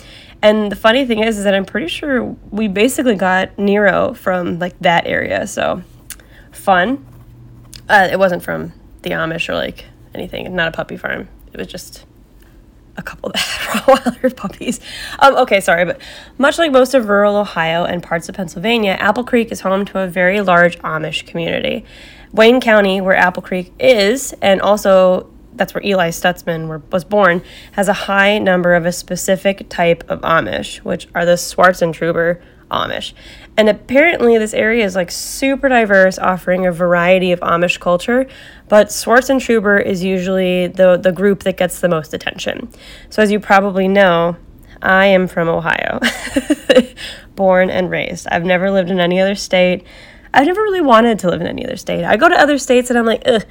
And 0.42 0.72
the 0.72 0.76
funny 0.76 1.04
thing 1.04 1.22
is, 1.22 1.36
is 1.36 1.44
that 1.44 1.54
I'm 1.54 1.66
pretty 1.66 1.88
sure 1.88 2.24
we 2.50 2.68
basically 2.68 3.16
got 3.16 3.58
Nero 3.58 4.14
from 4.14 4.58
like 4.58 4.78
that 4.80 5.06
area. 5.06 5.46
So 5.46 5.82
fun. 6.52 7.04
Uh, 7.90 8.08
it 8.10 8.18
wasn't 8.18 8.42
from 8.42 8.72
the 9.02 9.10
Amish 9.10 9.48
or 9.48 9.54
like 9.54 9.84
anything, 10.14 10.54
not 10.54 10.68
a 10.68 10.72
puppy 10.72 10.96
farm. 10.96 11.28
It 11.52 11.58
was 11.58 11.66
just 11.66 12.06
a 12.96 13.02
couple 13.02 13.30
that 13.30 13.38
had 13.40 13.82
Rottweiler 13.82 14.36
puppies. 14.36 14.80
Um, 15.18 15.36
okay, 15.36 15.60
sorry, 15.60 15.84
but 15.84 16.00
much 16.38 16.58
like 16.58 16.70
most 16.70 16.94
of 16.94 17.08
rural 17.08 17.36
Ohio 17.36 17.84
and 17.84 18.02
parts 18.02 18.28
of 18.28 18.36
Pennsylvania, 18.36 18.92
Apple 18.92 19.24
Creek 19.24 19.50
is 19.50 19.62
home 19.62 19.84
to 19.86 19.98
a 19.98 20.06
very 20.06 20.40
large 20.40 20.78
Amish 20.78 21.26
community. 21.26 21.84
Wayne 22.32 22.60
County, 22.60 23.00
where 23.00 23.16
Apple 23.16 23.42
Creek 23.42 23.72
is, 23.80 24.32
and 24.40 24.60
also 24.60 25.28
that's 25.54 25.74
where 25.74 25.84
Eli 25.84 26.10
Stutzman 26.10 26.68
were, 26.68 26.80
was 26.92 27.04
born, 27.04 27.42
has 27.72 27.88
a 27.88 27.92
high 27.92 28.38
number 28.38 28.74
of 28.74 28.86
a 28.86 28.92
specific 28.92 29.68
type 29.68 30.08
of 30.08 30.20
Amish, 30.20 30.78
which 30.78 31.08
are 31.14 31.26
the 31.26 31.34
Swartzentruber 31.34 32.40
Amish. 32.70 33.12
And 33.56 33.68
apparently, 33.68 34.38
this 34.38 34.54
area 34.54 34.84
is 34.84 34.94
like 34.94 35.10
super 35.10 35.68
diverse, 35.68 36.18
offering 36.18 36.66
a 36.66 36.72
variety 36.72 37.32
of 37.32 37.40
Amish 37.40 37.78
culture. 37.78 38.26
But 38.68 38.88
Swartzentruber 38.88 39.84
is 39.84 40.02
usually 40.02 40.68
the, 40.68 40.96
the 40.96 41.12
group 41.12 41.42
that 41.42 41.56
gets 41.56 41.80
the 41.80 41.88
most 41.88 42.14
attention. 42.14 42.70
So, 43.10 43.22
as 43.22 43.30
you 43.30 43.40
probably 43.40 43.88
know, 43.88 44.36
I 44.82 45.06
am 45.06 45.26
from 45.26 45.48
Ohio, 45.48 46.00
born 47.36 47.70
and 47.70 47.90
raised. 47.90 48.26
I've 48.30 48.44
never 48.44 48.70
lived 48.70 48.90
in 48.90 49.00
any 49.00 49.20
other 49.20 49.34
state. 49.34 49.84
I've 50.32 50.46
never 50.46 50.62
really 50.62 50.80
wanted 50.80 51.18
to 51.20 51.28
live 51.28 51.40
in 51.40 51.46
any 51.46 51.64
other 51.64 51.76
state. 51.76 52.04
I 52.04 52.16
go 52.16 52.28
to 52.28 52.34
other 52.34 52.56
states 52.56 52.88
and 52.88 52.98
I'm 52.98 53.04
like, 53.04 53.22
ugh, 53.26 53.44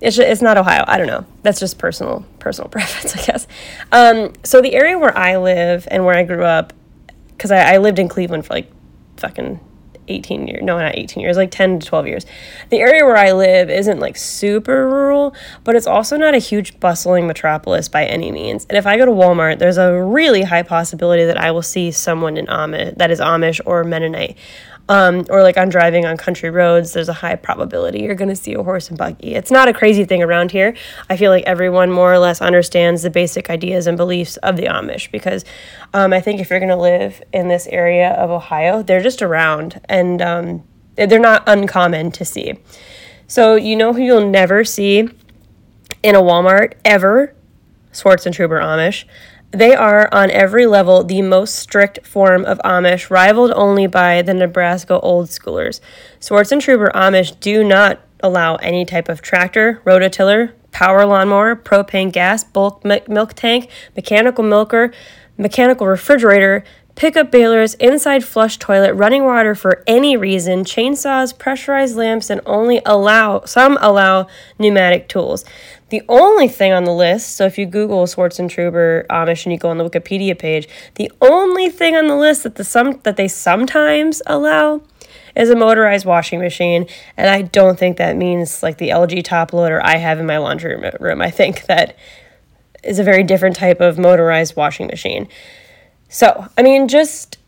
it's, 0.00 0.16
just, 0.16 0.28
it's 0.28 0.42
not 0.42 0.56
Ohio. 0.56 0.84
I 0.86 0.96
don't 0.96 1.06
know. 1.06 1.26
That's 1.42 1.60
just 1.60 1.78
personal 1.78 2.24
personal 2.38 2.68
preference, 2.70 3.16
I 3.16 3.24
guess. 3.24 3.46
Um, 3.92 4.32
so 4.44 4.60
the 4.60 4.74
area 4.74 4.98
where 4.98 5.16
I 5.16 5.36
live 5.36 5.86
and 5.90 6.04
where 6.04 6.16
I 6.16 6.24
grew 6.24 6.44
up 6.44 6.72
because 7.38 7.52
I, 7.52 7.74
I 7.74 7.76
lived 7.78 7.98
in 7.98 8.08
Cleveland 8.08 8.44
for 8.44 8.54
like 8.54 8.70
fucking 9.16 9.60
18 10.08 10.48
years 10.48 10.62
no 10.62 10.78
not 10.78 10.96
18 10.96 11.22
years 11.22 11.36
like 11.36 11.50
10 11.50 11.80
to 11.80 11.86
12 11.86 12.06
years. 12.06 12.26
The 12.70 12.78
area 12.78 13.04
where 13.04 13.16
i 13.16 13.32
live 13.32 13.68
isn't 13.68 14.00
like 14.00 14.16
super 14.16 14.88
rural 14.88 15.34
but 15.64 15.76
it's 15.76 15.86
also 15.86 16.16
not 16.16 16.34
a 16.34 16.38
huge 16.38 16.80
bustling 16.80 17.26
metropolis 17.26 17.88
by 17.88 18.04
any 18.04 18.32
means. 18.32 18.66
And 18.70 18.78
if 18.78 18.86
i 18.86 18.96
go 18.96 19.04
to 19.04 19.12
walmart 19.12 19.58
there's 19.58 19.76
a 19.76 20.02
really 20.02 20.42
high 20.42 20.62
possibility 20.62 21.24
that 21.24 21.38
i 21.38 21.50
will 21.50 21.62
see 21.62 21.90
someone 21.90 22.36
in 22.36 22.46
amish 22.46 22.96
that 22.96 23.10
is 23.10 23.20
amish 23.20 23.60
or 23.66 23.84
mennonite 23.84 24.36
um, 24.88 25.26
or 25.28 25.42
like 25.42 25.56
on 25.56 25.68
driving 25.68 26.06
on 26.06 26.16
country 26.16 26.50
roads, 26.50 26.92
there's 26.92 27.08
a 27.08 27.14
high 27.14 27.36
probability 27.36 28.00
you're 28.00 28.14
going 28.14 28.28
to 28.30 28.36
see 28.36 28.54
a 28.54 28.62
horse 28.62 28.88
and 28.88 28.96
buggy. 28.96 29.34
It's 29.34 29.50
not 29.50 29.68
a 29.68 29.72
crazy 29.72 30.04
thing 30.04 30.22
around 30.22 30.50
here. 30.50 30.74
I 31.10 31.16
feel 31.16 31.30
like 31.30 31.44
everyone 31.44 31.90
more 31.90 32.12
or 32.12 32.18
less 32.18 32.40
understands 32.40 33.02
the 33.02 33.10
basic 33.10 33.50
ideas 33.50 33.86
and 33.86 33.96
beliefs 33.96 34.36
of 34.38 34.56
the 34.56 34.64
Amish 34.64 35.10
because 35.10 35.44
um, 35.92 36.12
I 36.12 36.20
think 36.20 36.40
if 36.40 36.50
you're 36.50 36.60
going 36.60 36.70
to 36.70 36.76
live 36.76 37.22
in 37.32 37.48
this 37.48 37.66
area 37.66 38.10
of 38.12 38.30
Ohio, 38.30 38.82
they're 38.82 39.02
just 39.02 39.20
around 39.20 39.80
and 39.88 40.22
um, 40.22 40.64
they're 40.94 41.18
not 41.18 41.42
uncommon 41.46 42.10
to 42.12 42.24
see. 42.24 42.54
So, 43.26 43.56
you 43.56 43.76
know 43.76 43.92
who 43.92 44.02
you'll 44.02 44.30
never 44.30 44.64
see 44.64 45.00
in 46.02 46.14
a 46.14 46.20
Walmart 46.20 46.74
ever? 46.84 47.34
Swartzentruber 47.92 48.62
Amish. 48.62 49.04
They 49.50 49.74
are 49.74 50.12
on 50.12 50.30
every 50.30 50.66
level 50.66 51.02
the 51.04 51.22
most 51.22 51.54
strict 51.54 52.06
form 52.06 52.44
of 52.44 52.58
Amish, 52.66 53.08
rivaled 53.08 53.50
only 53.52 53.86
by 53.86 54.20
the 54.20 54.34
Nebraska 54.34 55.00
Old 55.00 55.28
Schoolers. 55.28 55.80
Swartzentruber 56.20 56.92
Amish 56.92 57.38
do 57.40 57.64
not 57.64 57.98
allow 58.20 58.56
any 58.56 58.84
type 58.84 59.08
of 59.08 59.22
tractor, 59.22 59.80
rototiller, 59.86 60.52
power 60.70 61.06
lawnmower, 61.06 61.56
propane 61.56 62.12
gas, 62.12 62.44
bulk 62.44 62.84
milk 62.84 63.32
tank, 63.32 63.70
mechanical 63.96 64.44
milker, 64.44 64.92
mechanical 65.38 65.86
refrigerator, 65.86 66.62
pickup 66.94 67.30
balers, 67.30 67.72
inside 67.74 68.24
flush 68.24 68.58
toilet, 68.58 68.92
running 68.92 69.24
water 69.24 69.54
for 69.54 69.82
any 69.86 70.14
reason, 70.14 70.62
chainsaws, 70.62 71.36
pressurized 71.38 71.96
lamps, 71.96 72.28
and 72.28 72.40
only 72.44 72.82
allow 72.84 73.40
some 73.44 73.78
allow 73.80 74.26
pneumatic 74.58 75.08
tools. 75.08 75.42
The 75.90 76.02
only 76.08 76.48
thing 76.48 76.72
on 76.72 76.84
the 76.84 76.92
list, 76.92 77.36
so 77.36 77.46
if 77.46 77.56
you 77.56 77.64
Google 77.64 78.04
Swartzentruber 78.04 79.06
Amish 79.06 79.46
and 79.46 79.52
you 79.52 79.58
go 79.58 79.70
on 79.70 79.78
the 79.78 79.88
Wikipedia 79.88 80.38
page, 80.38 80.68
the 80.96 81.10
only 81.22 81.70
thing 81.70 81.96
on 81.96 82.08
the 82.08 82.16
list 82.16 82.42
that 82.42 82.56
the 82.56 82.64
some 82.64 83.00
that 83.04 83.16
they 83.16 83.28
sometimes 83.28 84.20
allow 84.26 84.82
is 85.34 85.48
a 85.48 85.56
motorized 85.56 86.04
washing 86.04 86.40
machine, 86.40 86.86
and 87.16 87.30
I 87.30 87.42
don't 87.42 87.78
think 87.78 87.96
that 87.96 88.16
means 88.16 88.62
like 88.62 88.76
the 88.78 88.90
LG 88.90 89.24
top 89.24 89.52
loader 89.52 89.80
I 89.82 89.96
have 89.96 90.18
in 90.18 90.26
my 90.26 90.36
laundry 90.36 90.76
room. 91.00 91.22
I 91.22 91.30
think 91.30 91.64
that 91.66 91.96
is 92.84 92.98
a 92.98 93.04
very 93.04 93.22
different 93.22 93.56
type 93.56 93.80
of 93.80 93.98
motorized 93.98 94.56
washing 94.56 94.88
machine. 94.88 95.28
So, 96.08 96.46
I 96.56 96.62
mean, 96.62 96.88
just 96.88 97.38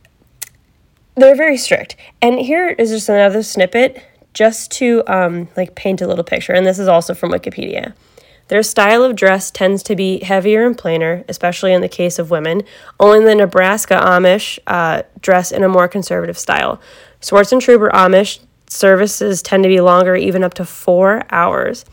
they're 1.16 1.36
very 1.36 1.56
strict. 1.56 1.96
And 2.22 2.38
here 2.38 2.68
is 2.68 2.90
just 2.90 3.08
another 3.08 3.42
snippet 3.42 4.02
just 4.32 4.70
to 4.72 5.02
um, 5.06 5.48
like 5.56 5.74
paint 5.74 6.00
a 6.00 6.06
little 6.06 6.24
picture. 6.24 6.52
And 6.52 6.66
this 6.66 6.78
is 6.78 6.88
also 6.88 7.14
from 7.14 7.32
Wikipedia. 7.32 7.92
Their 8.50 8.64
style 8.64 9.04
of 9.04 9.14
dress 9.14 9.48
tends 9.52 9.80
to 9.84 9.94
be 9.94 10.24
heavier 10.24 10.66
and 10.66 10.76
plainer, 10.76 11.24
especially 11.28 11.72
in 11.72 11.82
the 11.82 11.88
case 11.88 12.18
of 12.18 12.32
women. 12.32 12.62
Only 12.98 13.24
the 13.24 13.36
Nebraska 13.36 13.94
Amish 13.94 14.58
uh, 14.66 15.04
dress 15.20 15.52
in 15.52 15.62
a 15.62 15.68
more 15.68 15.86
conservative 15.86 16.36
style. 16.36 16.80
Swartz 17.20 17.52
and 17.52 17.62
Swartzentruber 17.62 17.92
Amish 17.92 18.40
services 18.66 19.40
tend 19.40 19.62
to 19.62 19.68
be 19.68 19.80
longer, 19.80 20.16
even 20.16 20.42
up 20.42 20.54
to 20.54 20.64
four 20.64 21.22
hours. 21.30 21.84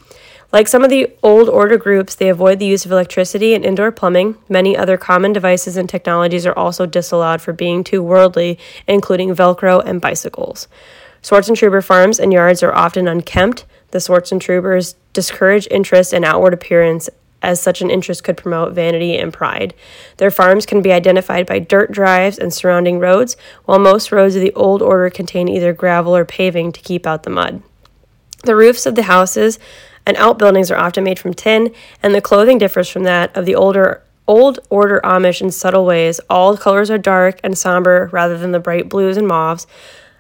Like 0.52 0.68
some 0.68 0.84
of 0.84 0.90
the 0.90 1.14
old 1.22 1.48
order 1.48 1.78
groups, 1.78 2.16
they 2.16 2.28
avoid 2.28 2.58
the 2.58 2.66
use 2.66 2.86
of 2.86 2.92
electricity 2.92 3.54
and 3.54 3.64
indoor 3.64 3.92
plumbing. 3.92 4.36
Many 4.50 4.76
other 4.76 4.98
common 4.98 5.34
devices 5.34 5.78
and 5.78 5.88
technologies 5.88 6.48
are 6.48 6.58
also 6.58 6.88
disallowed 6.88 7.40
for 7.40 7.54
being 7.54 7.84
too 7.84 8.02
worldly, 8.02 8.58
including 8.88 9.36
Velcro 9.36 9.84
and 9.86 10.02
bicycles. 10.02 10.68
Swartz 11.22 11.50
and 11.50 11.56
Swartzentruber 11.56 11.84
farms 11.84 12.20
and 12.20 12.34
yards 12.34 12.64
are 12.64 12.74
often 12.74 13.08
unkempt. 13.08 13.66
The 13.92 14.00
Swartzentrubers 14.00 14.96
discourage 15.14 15.68
interest 15.72 16.14
in 16.14 16.24
outward 16.24 16.54
appearance 16.54 17.10
as 17.42 17.62
such 17.62 17.82
an 17.82 17.90
interest 17.90 18.24
could 18.24 18.38
promote 18.38 18.74
vanity 18.74 19.18
and 19.18 19.32
pride. 19.32 19.74
Their 20.18 20.32
farms 20.32 20.66
can 20.66 20.82
be 20.82 20.92
identified 20.92 21.46
by 21.46 21.60
dirt 21.60 21.92
drives 21.92 22.38
and 22.38 22.54
surrounding 22.54 23.00
roads, 23.00 23.38
while 23.66 23.80
most 23.80 24.12
roads 24.12 24.36
of 24.36 24.42
the 24.42 24.54
old 24.54 24.82
order 24.82 25.10
contain 25.10 25.48
either 25.48 25.74
gravel 25.74 26.16
or 26.16 26.26
paving 26.26 26.72
to 26.74 26.82
keep 26.82 27.06
out 27.06 27.24
the 27.24 27.30
mud. 27.30 27.62
The 28.44 28.56
roofs 28.56 28.86
of 28.86 28.96
the 28.96 29.04
houses 29.04 29.60
and 30.06 30.18
outbuildings 30.18 30.72
are 30.72 30.78
often 30.78 31.04
made 31.04 31.20
from 31.20 31.34
tin, 31.34 31.74
and 32.02 32.16
the 32.16 32.22
clothing 32.22 32.58
differs 32.58 32.90
from 32.90 33.04
that 33.04 33.36
of 33.36 33.46
the 33.46 33.56
older 33.56 34.04
old 34.28 34.60
order 34.70 35.00
Amish 35.04 35.42
in 35.42 35.52
subtle 35.52 35.86
ways. 35.86 36.20
All 36.30 36.58
colors 36.58 36.92
are 36.92 36.98
dark 36.98 37.40
and 37.44 37.58
somber 37.58 38.10
rather 38.12 38.38
than 38.38 38.52
the 38.52 38.60
bright 38.60 38.90
blues 38.90 39.18
and 39.18 39.28
mauves. 39.28 39.68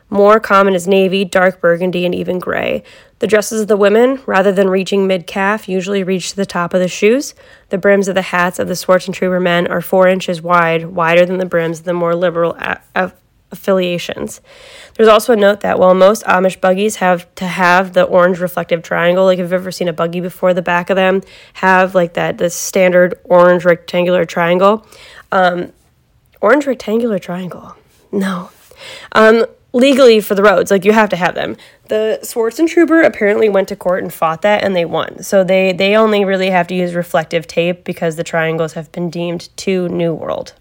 More 0.10 0.40
common 0.40 0.74
is 0.74 0.88
navy, 0.88 1.26
dark 1.26 1.60
burgundy, 1.60 2.06
and 2.06 2.16
even 2.16 2.40
gray. 2.40 2.84
The 3.20 3.28
dresses 3.28 3.62
of 3.62 3.68
the 3.68 3.76
women, 3.76 4.22
rather 4.26 4.52
than 4.52 4.70
reaching 4.70 5.08
mid 5.08 5.28
calf, 5.28 5.68
usually 5.68 6.04
reach 6.04 6.30
to 6.30 6.36
the 6.36 6.46
top 6.46 6.74
of 6.74 6.80
the 6.80 6.88
shoes. 6.88 7.34
The 7.70 7.78
brims 7.78 8.08
of 8.08 8.16
the 8.16 8.22
hats 8.22 8.60
of 8.60 8.68
the 8.68 8.76
Swartzentruber 8.76 9.42
men 9.42 9.68
are 9.68 9.82
four 9.82 10.08
inches 10.08 10.42
wide, 10.42 10.86
wider 10.86 11.26
than 11.26 11.40
the 11.40 11.46
brims 11.46 11.80
of 11.80 11.86
the 11.86 11.94
more 11.94 12.16
liberal 12.16 12.58
affiliations. 13.52 14.42
There's 14.96 15.10
also 15.10 15.34
a 15.34 15.38
note 15.38 15.62
that 15.62 15.80
while 15.80 15.94
most 15.94 16.24
Amish 16.26 16.60
buggies 16.60 16.98
have 16.98 17.34
to 17.36 17.46
have 17.46 17.94
the 17.94 18.04
orange 18.04 18.40
reflective 18.40 18.84
triangle, 18.84 19.26
like 19.26 19.40
if 19.40 19.44
you've 19.44 19.54
ever 19.54 19.72
seen 19.72 19.88
a 19.88 19.94
buggy 19.94 20.22
before, 20.22 20.54
the 20.54 20.62
back 20.62 20.90
of 20.90 20.96
them 20.96 21.22
have 21.54 21.96
like 21.96 22.14
that 22.14 22.38
the 22.38 22.50
standard 22.50 23.20
orange 23.24 23.66
rectangular 23.66 24.26
triangle. 24.26 24.86
Um, 25.32 25.74
orange 26.42 26.66
rectangular 26.68 27.20
triangle. 27.20 27.76
No. 28.12 28.52
Um, 29.14 29.46
legally 29.74 30.20
for 30.20 30.36
the 30.36 30.44
roads, 30.44 30.72
like 30.72 30.86
you 30.86 30.94
have 30.94 31.10
to 31.10 31.16
have 31.16 31.36
them. 31.36 31.58
The 31.90 32.20
Swartzentruber 32.24 33.06
apparently 33.06 33.50
went 33.50 33.68
to 33.70 33.76
court 33.76 34.04
and 34.04 34.14
fought 34.14 34.42
that, 34.42 34.64
and 34.64 34.76
they 34.76 34.86
won. 34.86 35.24
So 35.24 35.44
they 35.44 35.74
they 35.74 35.96
only 35.96 36.26
really 36.26 36.50
have 36.50 36.68
to 36.68 36.76
use 36.76 36.96
reflective 36.96 37.48
tape 37.48 37.84
because 37.84 38.16
the 38.16 38.24
triangles 38.24 38.74
have 38.74 38.92
been 38.92 39.10
deemed 39.10 39.50
too 39.58 39.90
New 39.90 40.14
World. 40.14 40.54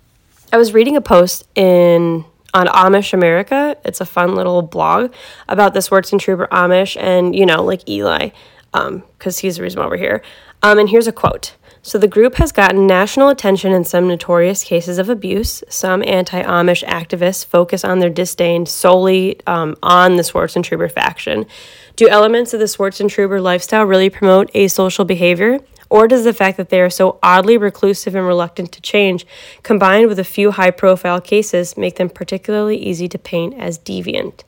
I 0.52 0.58
was 0.58 0.72
reading 0.72 0.96
a 0.96 1.00
post 1.00 1.46
in 1.54 2.24
on 2.56 2.66
Amish 2.68 3.12
America. 3.12 3.76
It's 3.84 4.00
a 4.00 4.06
fun 4.06 4.34
little 4.34 4.62
blog 4.62 5.12
about 5.48 5.74
the 5.74 5.80
Swartzentruber 5.80 6.48
Amish 6.48 6.96
and, 6.98 7.36
you 7.36 7.44
know, 7.44 7.62
like 7.62 7.86
Eli, 7.88 8.30
because 8.72 9.38
um, 9.38 9.40
he's 9.42 9.56
the 9.56 9.62
reason 9.62 9.80
why 9.80 9.88
we're 9.88 9.98
here. 9.98 10.22
Um, 10.62 10.78
and 10.78 10.88
here's 10.88 11.06
a 11.06 11.12
quote. 11.12 11.54
So 11.86 11.98
the 11.98 12.08
group 12.08 12.34
has 12.34 12.50
gotten 12.50 12.88
national 12.88 13.28
attention 13.28 13.70
in 13.70 13.84
some 13.84 14.08
notorious 14.08 14.64
cases 14.64 14.98
of 14.98 15.08
abuse. 15.08 15.62
Some 15.68 16.02
anti 16.02 16.42
Amish 16.42 16.82
activists 16.82 17.46
focus 17.46 17.84
on 17.84 18.00
their 18.00 18.10
disdain 18.10 18.66
solely 18.66 19.38
um, 19.46 19.76
on 19.84 20.16
the 20.16 20.24
Swartzentruber 20.24 20.90
faction. 20.90 21.46
Do 21.94 22.08
elements 22.08 22.52
of 22.52 22.58
the 22.58 22.66
Swartzentruber 22.66 23.40
lifestyle 23.40 23.84
really 23.84 24.10
promote 24.10 24.52
asocial 24.52 25.06
behavior? 25.06 25.60
Or 25.88 26.08
does 26.08 26.24
the 26.24 26.32
fact 26.32 26.56
that 26.56 26.70
they 26.70 26.80
are 26.80 26.90
so 26.90 27.20
oddly 27.22 27.56
reclusive 27.56 28.16
and 28.16 28.26
reluctant 28.26 28.72
to 28.72 28.80
change, 28.80 29.24
combined 29.62 30.08
with 30.08 30.18
a 30.18 30.24
few 30.24 30.50
high 30.50 30.72
profile 30.72 31.20
cases, 31.20 31.76
make 31.76 31.98
them 31.98 32.08
particularly 32.08 32.78
easy 32.78 33.06
to 33.06 33.16
paint 33.16 33.54
as 33.60 33.78
deviant? 33.78 34.42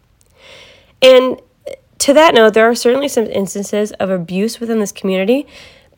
And 1.00 1.40
to 1.98 2.12
that 2.14 2.34
note, 2.34 2.54
there 2.54 2.68
are 2.68 2.74
certainly 2.74 3.06
some 3.06 3.26
instances 3.26 3.92
of 3.92 4.10
abuse 4.10 4.58
within 4.58 4.80
this 4.80 4.90
community, 4.90 5.46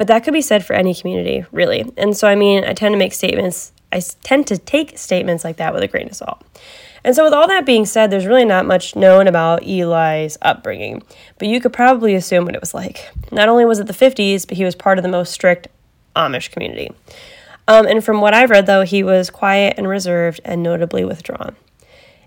but 0.00 0.07
that 0.07 0.25
could 0.25 0.33
be 0.33 0.40
said 0.40 0.64
for 0.64 0.73
any 0.73 0.95
community, 0.95 1.45
really. 1.52 1.92
And 1.99 2.16
so, 2.16 2.26
I 2.26 2.35
mean, 2.35 2.64
I 2.64 2.73
tend 2.73 2.95
to 2.95 2.99
make 2.99 3.12
statements, 3.12 3.71
I 3.92 4.00
tend 4.23 4.47
to 4.47 4.57
take 4.57 4.97
statements 4.97 5.45
like 5.45 5.59
that 5.59 5.75
with 5.75 5.83
a 5.83 5.88
grain 5.88 6.09
of 6.09 6.14
salt. 6.14 6.42
And 7.04 7.14
so, 7.14 7.23
with 7.23 7.35
all 7.35 7.47
that 7.49 7.66
being 7.66 7.85
said, 7.85 8.11
there's 8.11 8.25
really 8.25 8.47
not 8.47 8.64
much 8.64 8.97
known 8.97 9.28
about 9.28 9.62
Eli's 9.62 10.38
upbringing, 10.40 11.02
but 11.38 11.49
you 11.49 11.61
could 11.61 11.75
probably 11.75 12.14
assume 12.14 12.47
what 12.47 12.54
it 12.54 12.62
was 12.62 12.73
like. 12.73 13.11
Not 13.30 13.50
only 13.50 13.66
was 13.66 13.78
it 13.78 13.88
the 13.88 13.92
50s, 13.92 14.49
but 14.49 14.57
he 14.57 14.64
was 14.64 14.75
part 14.75 14.97
of 14.97 15.02
the 15.02 15.11
most 15.11 15.33
strict 15.33 15.69
Amish 16.16 16.50
community. 16.50 16.92
Um, 17.69 17.87
and 17.87 18.02
from 18.02 18.23
what 18.23 18.33
I've 18.33 18.49
read, 18.49 18.64
though, 18.64 18.85
he 18.85 19.02
was 19.02 19.28
quiet 19.28 19.75
and 19.76 19.87
reserved 19.87 20.40
and 20.47 20.62
notably 20.62 21.04
withdrawn. 21.04 21.57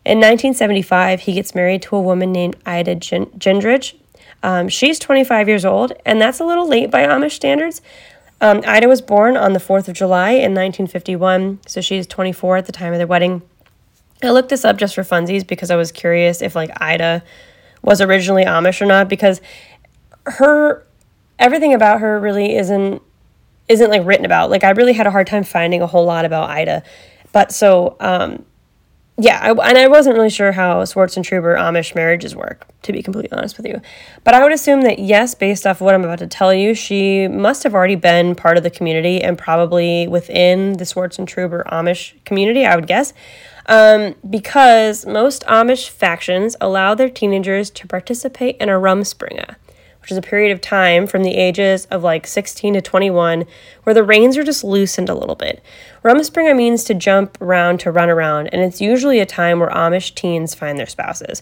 In 0.06 0.20
1975, 0.20 1.22
he 1.22 1.34
gets 1.34 1.56
married 1.56 1.82
to 1.82 1.96
a 1.96 2.02
woman 2.02 2.32
named 2.32 2.56
Ida 2.68 2.98
Gingerich. 2.98 3.96
Um, 4.44 4.70
she's 4.70 5.00
25 5.00 5.48
years 5.48 5.66
old, 5.66 5.94
and 6.06 6.22
that's 6.22 6.40
a 6.40 6.46
little 6.46 6.68
late 6.68 6.92
by 6.92 7.04
Amish 7.06 7.32
standards. 7.32 7.82
Um, 8.42 8.62
Ida 8.68 8.90
was 8.90 9.02
born 9.02 9.38
on 9.38 9.54
the 9.54 9.60
4th 9.60 9.88
of 9.88 9.96
July 9.96 10.32
in 10.32 10.54
1951, 10.54 11.62
so 11.66 11.80
she's 11.80 12.06
24 12.06 12.58
at 12.58 12.66
the 12.66 12.74
time 12.74 12.92
of 12.92 13.00
their 13.00 13.08
wedding. 13.08 13.42
I 14.22 14.32
looked 14.32 14.50
this 14.50 14.66
up 14.66 14.78
just 14.78 14.96
for 14.96 15.04
funsies 15.04 15.48
because 15.48 15.72
I 15.72 15.78
was 15.78 15.92
curious 15.92 16.42
if 16.42 16.56
like 16.56 16.70
Ida 16.82 17.24
was 17.82 18.02
originally 18.02 18.46
Amish 18.46 18.82
or 18.82 18.86
not 18.86 19.10
because 19.10 19.42
her 20.26 20.86
everything 21.40 21.74
about 21.74 22.00
her 22.00 22.20
really 22.20 22.56
isn't 22.56 23.02
isn't 23.68 23.90
like 23.90 24.06
written 24.06 24.26
about. 24.26 24.50
Like 24.50 24.64
I 24.64 24.72
really 24.72 24.94
had 24.94 25.08
a 25.08 25.12
hard 25.12 25.28
time 25.28 25.44
finding 25.44 25.82
a 25.82 25.88
whole 25.88 26.06
lot 26.06 26.26
about 26.26 26.50
Ida. 26.50 26.84
But 27.34 27.52
so 27.52 27.98
um 28.00 28.46
yeah, 29.18 29.40
I, 29.42 29.50
and 29.70 29.78
I 29.78 29.88
wasn't 29.88 30.16
really 30.16 30.30
sure 30.30 30.52
how 30.52 30.82
Swartzentruber 30.84 31.58
Amish 31.58 31.96
marriages 31.96 32.36
work, 32.36 32.68
to 32.84 32.92
be 32.92 33.04
completely 33.04 33.32
honest 33.38 33.58
with 33.58 33.68
you. 33.68 33.82
But 34.24 34.34
I 34.34 34.44
would 34.44 34.52
assume 34.52 34.82
that, 34.82 35.00
yes, 35.00 35.36
based 35.36 35.68
off 35.68 35.78
of 35.78 35.86
what 35.86 35.94
I'm 35.94 36.04
about 36.04 36.20
to 36.20 36.28
tell 36.28 36.54
you, 36.54 36.74
she 36.74 37.28
must 37.28 37.64
have 37.64 37.76
already 37.76 37.96
been 37.96 38.34
part 38.36 38.58
of 38.58 38.64
the 38.64 38.70
community 38.70 39.22
and 39.22 39.38
probably 39.38 40.08
within 40.08 40.74
the 40.74 40.84
Swartzentruber 40.84 41.64
Amish 41.68 42.14
community, 42.26 42.66
I 42.66 42.76
would 42.76 42.88
guess 42.88 43.14
um, 43.68 44.16
because 44.30 45.06
most 45.06 45.44
Amish 45.46 45.90
factions 45.90 46.56
allow 46.60 46.96
their 46.96 47.10
teenagers 47.10 47.70
to 47.72 47.88
participate 47.88 48.58
in 48.58 48.70
a 48.70 48.74
rumspringa, 48.74 49.56
which 50.04 50.12
is 50.12 50.18
a 50.18 50.22
period 50.22 50.52
of 50.52 50.60
time 50.60 51.08
from 51.08 51.24
the 51.24 51.38
ages 51.38 51.86
of 51.86 52.04
like 52.04 52.28
16 52.28 52.74
to 52.74 52.82
21 52.82 53.46
where 53.84 53.94
the 53.94 54.04
reins 54.04 54.38
are 54.38 54.44
just 54.44 54.62
loosened 54.62 55.08
a 55.08 55.16
little 55.16 55.34
bit. 55.34 55.64
Rumspringa 56.04 56.54
means 56.58 56.84
to 56.84 56.94
jump 56.94 57.42
around, 57.42 57.80
to 57.80 57.92
run 57.92 58.10
around, 58.10 58.48
and 58.48 58.62
it's 58.62 58.82
usually 58.82 59.22
a 59.22 59.26
time 59.26 59.60
where 59.60 59.70
Amish 59.70 60.14
teens 60.14 60.54
find 60.54 60.78
their 60.78 60.88
spouses. 60.88 61.42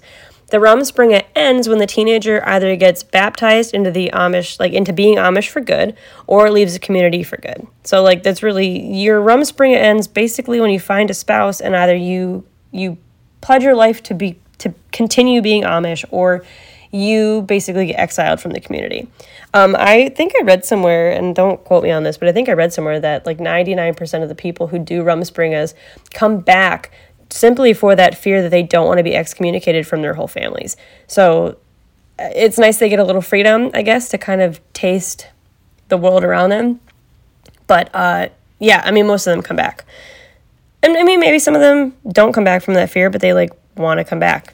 The 0.51 0.57
Rumspringa 0.57 1.23
ends 1.35 1.67
when 1.67 1.79
the 1.79 1.87
teenager 1.87 2.47
either 2.47 2.75
gets 2.75 3.01
baptized 3.01 3.73
into 3.73 3.89
the 3.89 4.11
Amish, 4.13 4.59
like 4.59 4.73
into 4.73 4.93
being 4.93 5.15
Amish 5.15 5.49
for 5.49 5.61
good, 5.61 5.97
or 6.27 6.51
leaves 6.51 6.73
the 6.73 6.79
community 6.79 7.23
for 7.23 7.37
good. 7.37 7.65
So 7.83 8.03
like 8.03 8.21
that's 8.21 8.43
really 8.43 8.93
your 8.93 9.21
Rumspringa 9.21 9.77
ends 9.77 10.07
basically 10.07 10.61
when 10.61 10.69
you 10.69 10.79
find 10.79 11.09
a 11.09 11.15
spouse 11.15 11.61
and 11.61 11.75
either 11.75 11.95
you 11.95 12.45
you 12.69 12.99
pledge 13.41 13.63
your 13.63 13.75
life 13.75 14.03
to 14.03 14.13
be 14.13 14.39
to 14.59 14.71
continue 14.91 15.41
being 15.41 15.63
Amish 15.63 16.05
or 16.11 16.43
you 16.91 17.43
basically 17.43 17.87
get 17.87 17.99
exiled 17.99 18.41
from 18.41 18.51
the 18.51 18.59
community. 18.59 19.07
Um, 19.53 19.75
I 19.79 20.09
think 20.09 20.33
I 20.39 20.43
read 20.43 20.65
somewhere, 20.65 21.11
and 21.11 21.35
don't 21.35 21.63
quote 21.63 21.83
me 21.83 21.91
on 21.91 22.03
this, 22.03 22.17
but 22.17 22.27
I 22.27 22.31
think 22.31 22.49
I 22.49 22.53
read 22.53 22.73
somewhere 22.73 22.99
that 22.99 23.25
like 23.25 23.37
99% 23.37 24.23
of 24.23 24.29
the 24.29 24.35
people 24.35 24.67
who 24.67 24.79
do 24.79 25.03
Rumspringas 25.03 25.73
come 26.13 26.39
back 26.39 26.91
simply 27.29 27.73
for 27.73 27.95
that 27.95 28.17
fear 28.17 28.41
that 28.41 28.49
they 28.49 28.63
don't 28.63 28.87
want 28.87 28.97
to 28.97 29.03
be 29.03 29.15
excommunicated 29.15 29.87
from 29.87 30.01
their 30.01 30.13
whole 30.13 30.27
families. 30.27 30.75
So 31.07 31.57
uh, 32.19 32.29
it's 32.35 32.57
nice 32.57 32.77
they 32.77 32.89
get 32.89 32.99
a 32.99 33.03
little 33.03 33.21
freedom, 33.21 33.71
I 33.73 33.81
guess, 33.81 34.09
to 34.09 34.17
kind 34.17 34.41
of 34.41 34.59
taste 34.73 35.27
the 35.87 35.97
world 35.97 36.23
around 36.23 36.49
them. 36.49 36.81
But 37.67 37.89
uh, 37.93 38.29
yeah, 38.59 38.81
I 38.83 38.91
mean, 38.91 39.07
most 39.07 39.27
of 39.27 39.31
them 39.31 39.41
come 39.41 39.55
back. 39.55 39.85
And 40.83 40.97
I 40.97 41.03
mean, 41.03 41.19
maybe 41.19 41.39
some 41.39 41.55
of 41.55 41.61
them 41.61 41.95
don't 42.09 42.33
come 42.33 42.43
back 42.43 42.63
from 42.63 42.73
that 42.73 42.89
fear, 42.89 43.09
but 43.09 43.21
they 43.21 43.33
like 43.33 43.51
want 43.77 43.99
to 43.99 44.03
come 44.03 44.19
back. 44.19 44.53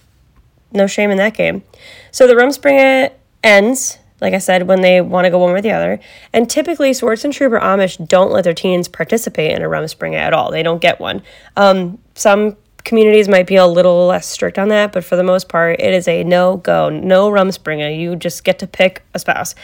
No 0.71 0.87
shame 0.87 1.11
in 1.11 1.17
that 1.17 1.33
game. 1.33 1.63
So 2.11 2.27
the 2.27 2.33
Rumspringa 2.33 3.11
ends, 3.43 3.97
like 4.19 4.33
I 4.33 4.39
said, 4.39 4.67
when 4.67 4.81
they 4.81 5.01
want 5.01 5.25
to 5.25 5.31
go 5.31 5.39
one 5.39 5.51
or 5.51 5.61
the 5.61 5.71
other. 5.71 5.99
And 6.33 6.49
typically, 6.49 6.91
Swartzentruber 6.91 7.61
Amish 7.61 8.05
don't 8.07 8.31
let 8.31 8.43
their 8.43 8.53
teens 8.53 8.87
participate 8.87 9.51
in 9.51 9.61
a 9.61 9.67
Rumspringa 9.67 10.17
at 10.17 10.33
all. 10.33 10.51
They 10.51 10.63
don't 10.63 10.81
get 10.81 10.99
one. 10.99 11.21
Um, 11.55 11.99
some 12.15 12.57
communities 12.87 13.27
might 13.27 13.45
be 13.45 13.57
a 13.57 13.67
little 13.67 14.07
less 14.07 14.25
strict 14.25 14.57
on 14.57 14.69
that, 14.69 14.93
but 14.93 15.03
for 15.03 15.17
the 15.17 15.23
most 15.23 15.49
part, 15.49 15.79
it 15.79 15.93
is 15.93 16.07
a 16.07 16.23
no 16.23 16.55
go, 16.57 16.89
no 16.89 17.29
Rumspringa. 17.29 17.99
You 17.99 18.15
just 18.15 18.45
get 18.45 18.59
to 18.59 18.67
pick 18.67 19.03
a 19.13 19.19
spouse. 19.19 19.55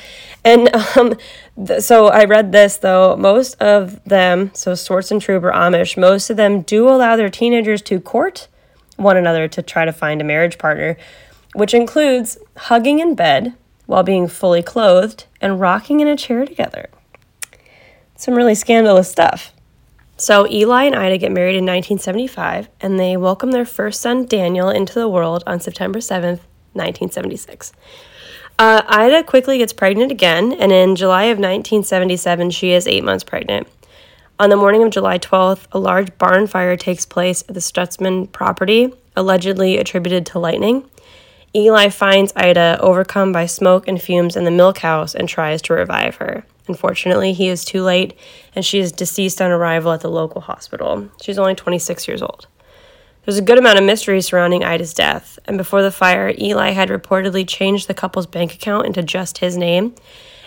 And 0.43 0.69
um, 0.98 1.15
th- 1.65 1.81
so 1.81 2.07
I 2.07 2.25
read 2.25 2.51
this 2.51 2.77
though, 2.77 3.15
most 3.15 3.55
of 3.62 4.03
them, 4.03 4.51
so 4.53 4.74
Swartzentruber 4.74 5.53
Amish, 5.53 5.98
most 5.98 6.29
of 6.29 6.38
them 6.38 6.62
do 6.62 6.89
allow 6.89 7.15
their 7.15 7.29
teenagers 7.29 7.81
to 7.83 8.00
court 8.01 8.50
one 8.97 9.17
another 9.17 9.47
to 9.47 9.62
try 9.62 9.85
to 9.85 9.91
find 9.91 10.21
a 10.21 10.25
marriage 10.25 10.57
partner, 10.57 10.97
which 11.53 11.73
includes 11.73 12.38
hugging 12.57 13.00
in 13.00 13.15
bed 13.15 13.53
while 13.85 14.03
being 14.03 14.27
fully 14.27 14.63
clothed 14.63 15.25
and 15.41 15.59
rocking 15.59 16.00
in 16.00 16.07
a 16.07 16.15
chair 16.15 16.45
together. 16.45 16.89
Some 18.15 18.35
really 18.35 18.55
scandalous 18.55 19.09
stuff. 19.09 19.51
So 20.15 20.47
Eli 20.50 20.83
and 20.83 20.95
Ida 20.95 21.17
get 21.17 21.31
married 21.31 21.55
in 21.55 21.65
1975, 21.65 22.69
and 22.79 23.00
they 23.00 23.17
welcome 23.17 23.51
their 23.51 23.65
first 23.65 24.00
son, 24.00 24.25
Daniel, 24.25 24.69
into 24.69 24.93
the 24.93 25.09
world 25.09 25.43
on 25.45 25.59
September 25.59 26.00
7th, 26.00 26.39
1976. 26.73 27.73
Uh, 28.59 28.83
Ida 28.88 29.23
quickly 29.23 29.57
gets 29.57 29.73
pregnant 29.73 30.12
again, 30.12 30.53
and 30.53 30.71
in 30.71 30.95
July 30.95 31.23
of 31.23 31.39
1977, 31.39 32.51
she 32.51 32.71
is 32.71 32.88
eight 32.88 33.03
months 33.03 33.23
pregnant. 33.23 33.67
On 34.39 34.49
the 34.49 34.55
morning 34.55 34.81
of 34.81 34.89
July 34.89 35.19
12th, 35.19 35.67
a 35.73 35.79
large 35.79 36.17
barn 36.17 36.47
fire 36.47 36.75
takes 36.75 37.05
place 37.05 37.43
at 37.47 37.53
the 37.53 37.61
Stutzman 37.61 38.31
property, 38.31 38.91
allegedly 39.15 39.77
attributed 39.77 40.25
to 40.25 40.39
lightning. 40.39 40.89
Eli 41.55 41.89
finds 41.89 42.33
Ida 42.35 42.79
overcome 42.81 43.31
by 43.31 43.45
smoke 43.45 43.87
and 43.87 44.01
fumes 44.01 44.35
in 44.35 44.43
the 44.43 44.49
milk 44.49 44.79
house 44.79 45.13
and 45.13 45.29
tries 45.29 45.61
to 45.63 45.73
revive 45.73 46.15
her. 46.15 46.43
Unfortunately, 46.67 47.33
he 47.33 47.47
is 47.47 47.63
too 47.63 47.83
late, 47.83 48.17
and 48.55 48.65
she 48.65 48.79
is 48.79 48.91
deceased 48.91 49.39
on 49.39 49.51
arrival 49.51 49.91
at 49.91 50.01
the 50.01 50.09
local 50.09 50.41
hospital. 50.41 51.07
She's 51.21 51.37
only 51.37 51.53
26 51.53 52.07
years 52.07 52.23
old. 52.23 52.47
There's 53.25 53.37
a 53.37 53.43
good 53.43 53.59
amount 53.59 53.77
of 53.77 53.85
mystery 53.85 54.19
surrounding 54.21 54.63
Ida's 54.63 54.95
death, 54.95 55.37
and 55.45 55.59
before 55.59 55.83
the 55.83 55.91
fire, 55.91 56.33
Eli 56.39 56.71
had 56.71 56.89
reportedly 56.89 57.47
changed 57.47 57.87
the 57.87 57.93
couple's 57.93 58.25
bank 58.25 58.55
account 58.55 58.87
into 58.87 59.03
just 59.03 59.37
his 59.37 59.55
name. 59.55 59.93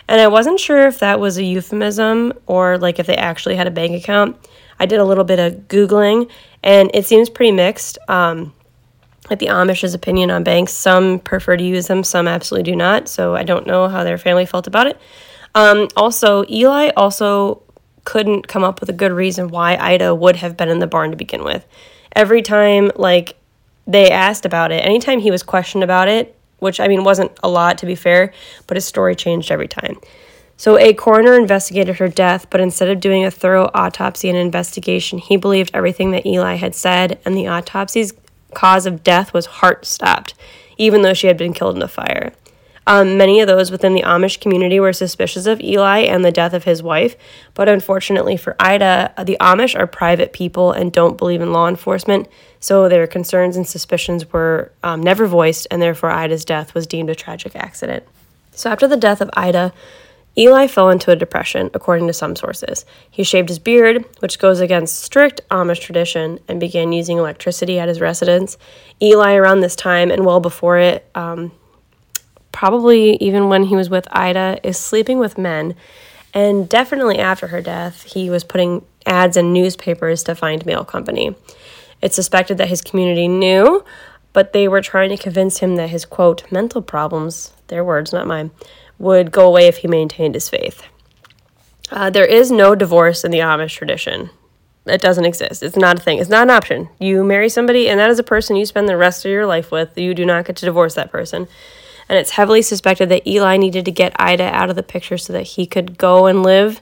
And 0.09 0.21
I 0.21 0.29
wasn't 0.29 0.61
sure 0.61 0.87
if 0.87 1.01
that 1.01 1.19
was 1.19 1.37
a 1.37 1.45
euphemism 1.45 2.33
or 2.47 2.79
like 2.79 2.99
if 2.99 3.07
they 3.07 3.17
actually 3.17 3.57
had 3.57 3.67
a 3.67 3.73
bank 3.73 3.93
account. 4.01 4.37
I 4.79 4.87
did 4.87 5.01
a 5.01 5.05
little 5.05 5.25
bit 5.25 5.39
of 5.39 5.69
Googling, 5.69 6.31
and 6.63 6.91
it 6.93 7.07
seems 7.07 7.31
pretty 7.31 7.53
mixed. 7.53 7.99
Um, 8.09 8.53
like 9.31 9.39
the 9.39 9.49
Amish's 9.49 9.95
opinion 9.95 10.31
on 10.31 10.45
banks, 10.45 10.73
some 10.73 11.19
prefer 11.19 11.57
to 11.57 11.65
use 11.65 11.87
them, 11.87 12.05
some 12.05 12.29
absolutely 12.29 12.71
do 12.71 12.77
not. 12.77 13.09
So 13.09 13.35
I 13.35 13.43
don't 13.43 13.67
know 13.67 13.89
how 13.89 14.05
their 14.05 14.19
family 14.19 14.47
felt 14.47 14.67
about 14.67 14.87
it. 14.87 15.01
Um, 15.55 15.89
also, 15.97 16.45
Eli 16.49 16.91
also 16.97 17.63
couldn't 18.05 18.47
come 18.47 18.63
up 18.63 18.79
with 18.81 18.89
a 18.89 18.93
good 18.93 19.11
reason 19.11 19.49
why 19.49 19.77
Ida 19.77 20.15
would 20.15 20.37
have 20.37 20.57
been 20.57 20.69
in 20.69 20.79
the 20.79 20.87
barn 20.87 21.11
to 21.11 21.17
begin 21.17 21.43
with. 21.43 21.67
Every 22.15 22.43
time, 22.43 22.93
like, 22.95 23.37
they 23.87 24.11
asked 24.11 24.45
about 24.45 24.71
it, 24.71 24.85
anytime 24.85 25.19
he 25.19 25.31
was 25.31 25.43
questioned 25.43 25.83
about 25.83 26.09
it, 26.09 26.36
which 26.59 26.81
I 26.81 26.89
mean 26.89 27.05
wasn't 27.05 27.33
a 27.43 27.49
lot 27.49 27.79
to 27.79 27.87
be 27.87 27.95
fair, 27.95 28.33
but 28.67 28.77
his 28.77 28.85
story 28.85 29.15
changed 29.15 29.51
every 29.51 29.69
time. 29.69 29.99
So, 30.59 30.79
a 30.79 30.95
coroner 30.95 31.35
investigated 31.35 31.97
her 31.97 32.09
death, 32.09 32.49
but 32.49 32.61
instead 32.61 32.89
of 32.89 32.99
doing 32.99 33.25
a 33.25 33.31
thorough 33.31 33.71
autopsy 33.75 34.31
and 34.31 34.39
investigation, 34.39 35.19
he 35.19 35.37
believed 35.37 35.71
everything 35.75 36.13
that 36.13 36.25
Eli 36.25 36.55
had 36.55 36.75
said, 36.75 37.19
and 37.27 37.37
the 37.37 37.45
autopsy's 37.45 38.15
cause 38.55 38.87
of 38.87 39.05
death 39.05 39.35
was 39.35 39.47
heart 39.47 39.85
stopped, 39.85 40.33
even 40.79 41.03
though 41.03 41.13
she 41.13 41.27
had 41.27 41.37
been 41.37 41.53
killed 41.53 41.75
in 41.75 41.81
the 41.81 41.89
fire. 41.89 42.33
Um, 42.87 43.19
many 43.19 43.41
of 43.41 43.49
those 43.49 43.73
within 43.73 43.95
the 43.95 44.03
Amish 44.03 44.41
community 44.41 44.79
were 44.79 44.93
suspicious 44.93 45.47
of 45.47 45.61
Eli 45.61 46.01
and 46.01 46.25
the 46.25 46.31
death 46.31 46.55
of 46.55 46.65
his 46.65 46.83
wife, 46.83 47.17
but 47.53 47.69
unfortunately 47.69 48.37
for 48.37 48.55
Ida, 48.61 49.13
the 49.25 49.37
Amish 49.41 49.79
are 49.79 49.89
private 49.89 50.33
people 50.33 50.71
and 50.71 50.93
don't 50.93 51.19
believe 51.19 51.43
in 51.43 51.53
law 51.53 51.69
enforcement, 51.69 52.29
so 52.67 52.89
their 52.89 53.07
concerns 53.07 53.57
and 53.57 53.65
suspicions 53.65 54.33
were 54.33 54.73
um, 54.83 55.01
never 55.01 55.29
voiced, 55.29 55.69
and 55.71 55.81
therefore 55.81 56.11
Ida's 56.11 56.45
death 56.45 56.75
was 56.75 56.85
deemed 56.85 57.09
a 57.09 57.15
tragic 57.15 57.55
accident. 57.55 58.03
So 58.51 58.69
after 58.69 58.89
the 58.89 58.97
death 58.97 59.21
of 59.21 59.31
Ida, 59.35 59.73
Eli 60.37 60.67
fell 60.67 60.91
into 60.91 61.13
a 61.13 61.15
depression, 61.15 61.71
according 61.75 62.09
to 62.09 62.13
some 62.13 62.35
sources. 62.35 62.85
He 63.09 63.23
shaved 63.23 63.51
his 63.51 63.61
beard, 63.61 64.05
which 64.19 64.41
goes 64.41 64.59
against 64.59 64.99
strict 64.99 65.43
Amish 65.49 65.81
tradition, 65.81 66.41
and 66.49 66.59
began 66.59 66.91
using 66.91 67.19
electricity 67.19 67.79
at 67.79 67.87
his 67.87 68.01
residence. 68.01 68.59
Eli, 69.01 69.35
around 69.35 69.61
this 69.61 69.77
time 69.77 70.11
and 70.11 70.27
well 70.27 70.41
before 70.41 70.77
it, 70.77 71.09
um, 71.15 71.53
probably 72.51 73.15
even 73.19 73.49
when 73.49 73.63
he 73.63 73.77
was 73.77 73.89
with 73.89 74.09
Ida, 74.11 74.59
is 74.65 74.77
sleeping 74.77 75.21
with 75.21 75.39
men. 75.39 75.77
And 76.35 76.69
definitely 76.69 77.21
after 77.21 77.47
her 77.47 77.63
death, 77.63 78.03
he 78.03 78.29
was 78.29 78.43
putting 78.43 78.85
ads 79.07 79.37
in 79.37 79.53
newspapers 79.53 80.25
to 80.25 80.35
find 80.35 80.67
male 80.67 80.85
company. 80.85 81.37
It's 82.07 82.15
suspected 82.15 82.57
that 82.59 82.69
his 82.69 82.83
community 82.83 83.27
knew, 83.27 83.85
but 84.33 84.53
they 84.53 84.69
were 84.69 84.81
trying 84.81 85.11
to 85.11 85.17
convince 85.17 85.59
him 85.59 85.75
that 85.75 85.91
his 85.91 86.05
quote, 86.05 86.51
mental 86.53 86.81
problems, 86.81 87.53
their 87.67 87.83
words, 87.83 88.13
not 88.13 88.29
mine, 88.29 88.53
would 88.97 89.33
go 89.33 89.49
away 89.49 89.67
if 89.67 89.79
he 89.79 89.89
maintained 89.89 90.35
his 90.35 90.49
faith. 90.49 90.85
Uh, 91.91 92.09
there 92.09 92.25
is 92.25 92.53
no 92.53 92.77
divorce 92.77 93.25
in 93.25 93.33
the 93.33 93.41
Amish 93.41 93.75
tradition. 93.75 94.31
It 94.87 95.01
doesn't 95.01 95.25
exist. 95.25 95.65
It's 95.65 95.75
not 95.75 95.99
a 95.99 96.01
thing. 96.01 96.21
It's 96.21 96.31
not 96.31 96.45
an 96.45 96.51
option. 96.51 96.89
You 97.01 97.25
marry 97.25 97.49
somebody, 97.49 97.89
and 97.89 97.99
that 97.99 98.11
is 98.11 98.21
a 98.21 98.23
person 98.23 98.55
you 98.55 98.67
spend 98.67 98.89
the 98.89 98.97
rest 98.97 99.25
of 99.25 99.33
your 99.33 99.45
life 99.45 99.73
with. 99.73 99.99
You 99.99 100.15
do 100.15 100.25
not 100.25 100.45
get 100.45 100.55
to 100.59 100.67
divorce 100.67 100.95
that 100.95 101.11
person 101.11 101.49
and 102.09 102.19
it's 102.19 102.31
heavily 102.31 102.63
suspected 102.63 103.09
that 103.09 103.27
Eli 103.27 103.57
needed 103.57 103.85
to 103.85 103.91
get 103.91 104.15
Ida 104.17 104.45
out 104.45 104.71
of 104.71 104.77
the 104.77 104.83
picture 104.83 105.19
so 105.19 105.33
that 105.33 105.43
he 105.43 105.67
could 105.67 105.99
go 105.99 106.27
and 106.27 106.43
live 106.43 106.81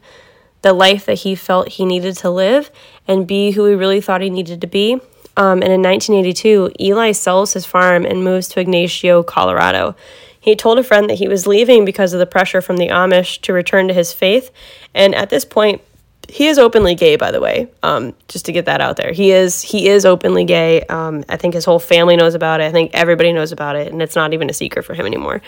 the 0.62 0.72
life 0.72 1.06
that 1.06 1.20
he 1.20 1.34
felt 1.34 1.68
he 1.68 1.84
needed 1.84 2.16
to 2.16 2.30
live 2.30 2.70
and 3.06 3.26
be 3.26 3.52
who 3.52 3.66
he 3.66 3.74
really 3.74 4.00
thought 4.00 4.20
he 4.20 4.30
needed 4.30 4.60
to 4.60 4.66
be. 4.66 5.00
Um, 5.36 5.62
and 5.62 5.72
in 5.72 5.82
1982, 5.82 6.72
Eli 6.80 7.12
sells 7.12 7.52
his 7.52 7.66
farm 7.66 8.04
and 8.04 8.22
moves 8.22 8.48
to 8.48 8.60
Ignacio, 8.60 9.22
Colorado. 9.22 9.96
He 10.40 10.54
told 10.54 10.78
a 10.78 10.84
friend 10.84 11.08
that 11.08 11.14
he 11.14 11.26
was 11.26 11.46
leaving 11.46 11.84
because 11.84 12.12
of 12.12 12.18
the 12.18 12.26
pressure 12.26 12.60
from 12.60 12.76
the 12.76 12.88
Amish 12.88 13.40
to 13.42 13.52
return 13.52 13.88
to 13.88 13.94
his 13.94 14.12
faith. 14.12 14.50
And 14.94 15.14
at 15.14 15.30
this 15.30 15.44
point, 15.44 15.80
he 16.28 16.46
is 16.46 16.58
openly 16.58 16.94
gay 16.94 17.16
by 17.16 17.30
the 17.30 17.40
way 17.40 17.68
um, 17.82 18.14
just 18.28 18.46
to 18.46 18.52
get 18.52 18.66
that 18.66 18.80
out 18.80 18.96
there. 18.96 19.12
He 19.12 19.30
is 19.30 19.62
he 19.62 19.88
is 19.88 20.04
openly 20.04 20.44
gay. 20.44 20.82
Um, 20.82 21.24
i 21.28 21.36
think 21.36 21.54
his 21.54 21.64
whole 21.64 21.78
family 21.78 22.16
knows 22.16 22.34
about 22.34 22.60
it. 22.60 22.64
I 22.64 22.72
think 22.72 22.90
everybody 22.94 23.32
knows 23.32 23.52
about 23.52 23.76
it 23.76 23.92
and 23.92 24.00
it's 24.02 24.16
not 24.16 24.32
even 24.32 24.50
a 24.50 24.52
secret 24.52 24.84
for 24.84 24.94
him 24.94 25.06
anymore. 25.06 25.42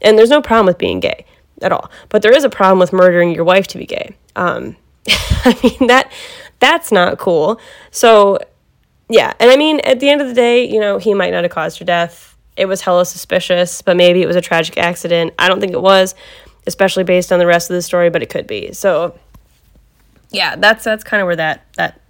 And 0.00 0.18
there's 0.18 0.30
no 0.30 0.42
problem 0.42 0.66
with 0.66 0.78
being 0.78 1.00
gay 1.00 1.24
at 1.62 1.72
all. 1.72 1.90
But 2.08 2.22
there 2.22 2.32
is 2.32 2.44
a 2.44 2.48
problem 2.48 2.78
with 2.78 2.92
murdering 2.92 3.34
your 3.34 3.44
wife 3.44 3.66
to 3.68 3.78
be 3.78 3.86
gay. 3.86 4.14
Um, 4.36 4.76
i 5.08 5.58
mean 5.62 5.88
that 5.88 6.10
that's 6.58 6.90
not 6.90 7.18
cool. 7.18 7.60
So 7.90 8.38
yeah 9.08 9.32
and 9.38 9.50
i 9.50 9.56
mean 9.56 9.80
at 9.80 10.00
the 10.00 10.08
end 10.08 10.20
of 10.20 10.28
the 10.28 10.34
day 10.34 10.68
you 10.68 10.80
know 10.80 10.98
he 10.98 11.14
might 11.14 11.30
not 11.30 11.44
have 11.44 11.52
caused 11.52 11.78
her 11.78 11.84
death 11.84 12.36
it 12.56 12.66
was 12.66 12.80
hella 12.80 13.04
suspicious 13.04 13.82
but 13.82 13.96
maybe 13.96 14.22
it 14.22 14.26
was 14.26 14.36
a 14.36 14.40
tragic 14.40 14.78
accident 14.78 15.32
i 15.38 15.48
don't 15.48 15.60
think 15.60 15.72
it 15.72 15.82
was 15.82 16.14
especially 16.66 17.04
based 17.04 17.32
on 17.32 17.38
the 17.38 17.46
rest 17.46 17.70
of 17.70 17.74
the 17.74 17.82
story 17.82 18.10
but 18.10 18.22
it 18.22 18.30
could 18.30 18.46
be 18.46 18.72
so 18.72 19.18
yeah, 20.34 20.56
that's 20.56 20.84
that's 20.84 21.04
kind 21.04 21.20
of 21.20 21.26
where 21.26 21.36
that 21.36 21.64
that 21.76 22.00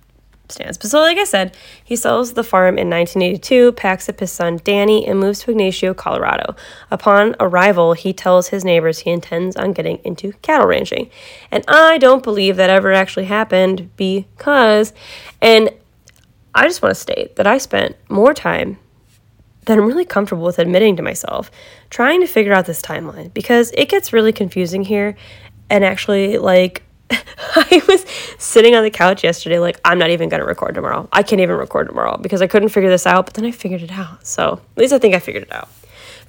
stands. 0.48 0.78
But 0.78 0.90
so, 0.90 1.00
like 1.00 1.18
I 1.18 1.24
said, 1.24 1.56
he 1.84 1.94
sells 1.94 2.32
the 2.32 2.42
farm 2.42 2.78
in 2.78 2.88
1982, 2.88 3.72
packs 3.72 4.08
up 4.08 4.20
his 4.20 4.32
son 4.32 4.60
Danny, 4.64 5.06
and 5.06 5.20
moves 5.20 5.40
to 5.40 5.50
Ignacio, 5.50 5.94
Colorado. 5.94 6.56
Upon 6.90 7.36
arrival, 7.38 7.92
he 7.92 8.12
tells 8.12 8.48
his 8.48 8.64
neighbors 8.64 9.00
he 9.00 9.10
intends 9.10 9.56
on 9.56 9.72
getting 9.72 9.98
into 10.04 10.32
cattle 10.42 10.66
ranching. 10.66 11.10
And 11.50 11.64
I 11.68 11.98
don't 11.98 12.22
believe 12.22 12.56
that 12.56 12.70
ever 12.70 12.92
actually 12.92 13.26
happened 13.26 13.90
because, 13.96 14.94
and 15.42 15.70
I 16.54 16.66
just 16.66 16.82
want 16.82 16.94
to 16.94 17.00
state 17.00 17.36
that 17.36 17.46
I 17.46 17.58
spent 17.58 17.96
more 18.08 18.34
time 18.34 18.78
than 19.64 19.78
I'm 19.78 19.86
really 19.86 20.04
comfortable 20.04 20.44
with 20.44 20.58
admitting 20.58 20.96
to 20.96 21.02
myself 21.02 21.50
trying 21.90 22.20
to 22.20 22.26
figure 22.26 22.52
out 22.52 22.66
this 22.66 22.82
timeline 22.82 23.32
because 23.32 23.72
it 23.76 23.88
gets 23.88 24.12
really 24.12 24.32
confusing 24.32 24.84
here 24.84 25.16
and 25.70 25.84
actually 25.84 26.38
like 26.38 26.82
I 27.10 27.82
was 27.86 28.04
sitting 28.38 28.74
on 28.74 28.82
the 28.82 28.90
couch 28.90 29.24
yesterday, 29.24 29.58
like, 29.58 29.78
I'm 29.84 29.98
not 29.98 30.10
even 30.10 30.28
going 30.28 30.40
to 30.40 30.46
record 30.46 30.74
tomorrow. 30.74 31.08
I 31.12 31.22
can't 31.22 31.40
even 31.40 31.56
record 31.56 31.88
tomorrow 31.88 32.16
because 32.16 32.40
I 32.40 32.46
couldn't 32.46 32.70
figure 32.70 32.88
this 32.88 33.06
out, 33.06 33.26
but 33.26 33.34
then 33.34 33.44
I 33.44 33.50
figured 33.50 33.82
it 33.82 33.92
out. 33.92 34.26
So 34.26 34.60
at 34.76 34.78
least 34.78 34.92
I 34.92 34.98
think 34.98 35.14
I 35.14 35.18
figured 35.18 35.44
it 35.44 35.52
out. 35.52 35.68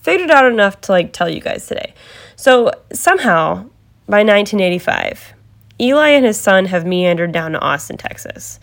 figured 0.01 0.29
it 0.29 0.31
out 0.31 0.51
enough 0.51 0.81
to 0.81 0.91
like 0.91 1.13
tell 1.13 1.29
you 1.29 1.39
guys 1.39 1.65
today. 1.67 1.93
So 2.35 2.71
somehow 2.91 3.69
by 4.07 4.23
1985, 4.23 5.33
Eli 5.79 6.09
and 6.09 6.25
his 6.25 6.39
son 6.39 6.65
have 6.65 6.85
meandered 6.85 7.31
down 7.31 7.53
to 7.53 7.59
Austin, 7.59 7.97
Texas. 7.97 8.59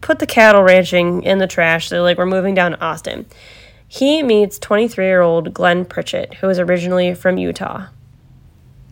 Put 0.00 0.18
the 0.18 0.26
cattle 0.26 0.62
ranching 0.62 1.22
in 1.22 1.38
the 1.38 1.46
trash. 1.46 1.88
They're 1.88 2.02
like, 2.02 2.18
we're 2.18 2.26
moving 2.26 2.54
down 2.54 2.72
to 2.72 2.80
Austin. 2.80 3.26
He 3.86 4.22
meets 4.22 4.58
23 4.58 5.04
year 5.04 5.20
old 5.20 5.52
Glenn 5.52 5.84
Pritchett, 5.84 6.34
who 6.34 6.48
is 6.48 6.58
originally 6.58 7.14
from 7.14 7.38
Utah. 7.38 7.86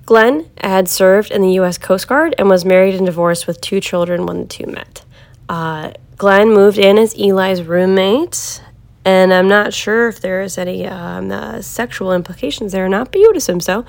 Glenn 0.04 0.50
had 0.62 0.88
served 0.88 1.30
in 1.30 1.42
the 1.42 1.52
U.S. 1.52 1.78
Coast 1.78 2.08
Guard 2.08 2.34
and 2.38 2.48
was 2.48 2.64
married 2.64 2.94
and 2.94 3.06
divorced 3.06 3.46
with 3.46 3.60
two 3.60 3.80
children 3.80 4.26
when 4.26 4.40
the 4.40 4.46
two 4.46 4.66
met. 4.66 5.04
Uh, 5.48 5.92
Glenn 6.16 6.48
moved 6.48 6.78
in 6.78 6.98
as 6.98 7.14
Eli's 7.14 7.62
roommate 7.62 8.62
and 9.04 9.32
I'm 9.32 9.48
not 9.48 9.72
sure 9.72 10.08
if 10.08 10.20
there's 10.20 10.58
any 10.58 10.86
um, 10.86 11.30
uh, 11.30 11.62
sexual 11.62 12.12
implications 12.12 12.72
there 12.72 12.84
or 12.84 12.88
not, 12.88 13.10
but 13.10 13.20
you 13.20 13.28
would 13.28 13.36
assume 13.36 13.60
so. 13.60 13.84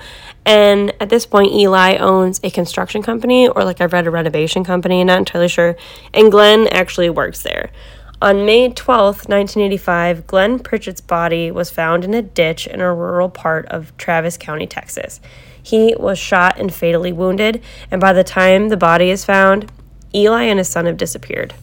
And 0.46 0.94
at 1.00 1.10
this 1.10 1.26
point, 1.26 1.52
Eli 1.52 1.96
owns 1.96 2.40
a 2.42 2.50
construction 2.50 3.02
company, 3.02 3.48
or 3.48 3.64
like 3.64 3.80
I've 3.80 3.92
read 3.92 4.06
a 4.06 4.10
renovation 4.10 4.64
company, 4.64 5.02
not 5.04 5.18
entirely 5.18 5.48
sure. 5.48 5.76
And 6.14 6.30
Glenn 6.30 6.68
actually 6.68 7.10
works 7.10 7.42
there. 7.42 7.70
On 8.22 8.44
May 8.44 8.68
12th, 8.68 9.28
1985, 9.28 10.26
Glenn 10.26 10.58
Pritchett's 10.58 11.00
body 11.00 11.50
was 11.50 11.70
found 11.70 12.04
in 12.04 12.12
a 12.12 12.20
ditch 12.20 12.66
in 12.66 12.80
a 12.80 12.94
rural 12.94 13.30
part 13.30 13.66
of 13.66 13.96
Travis 13.96 14.36
County, 14.36 14.66
Texas. 14.66 15.20
He 15.62 15.94
was 15.98 16.18
shot 16.18 16.58
and 16.58 16.72
fatally 16.72 17.12
wounded, 17.12 17.62
and 17.90 18.00
by 18.00 18.12
the 18.12 18.24
time 18.24 18.68
the 18.68 18.76
body 18.76 19.10
is 19.10 19.24
found, 19.24 19.72
Eli 20.14 20.42
and 20.42 20.58
his 20.58 20.68
son 20.68 20.86
have 20.86 20.96
disappeared. 20.96 21.54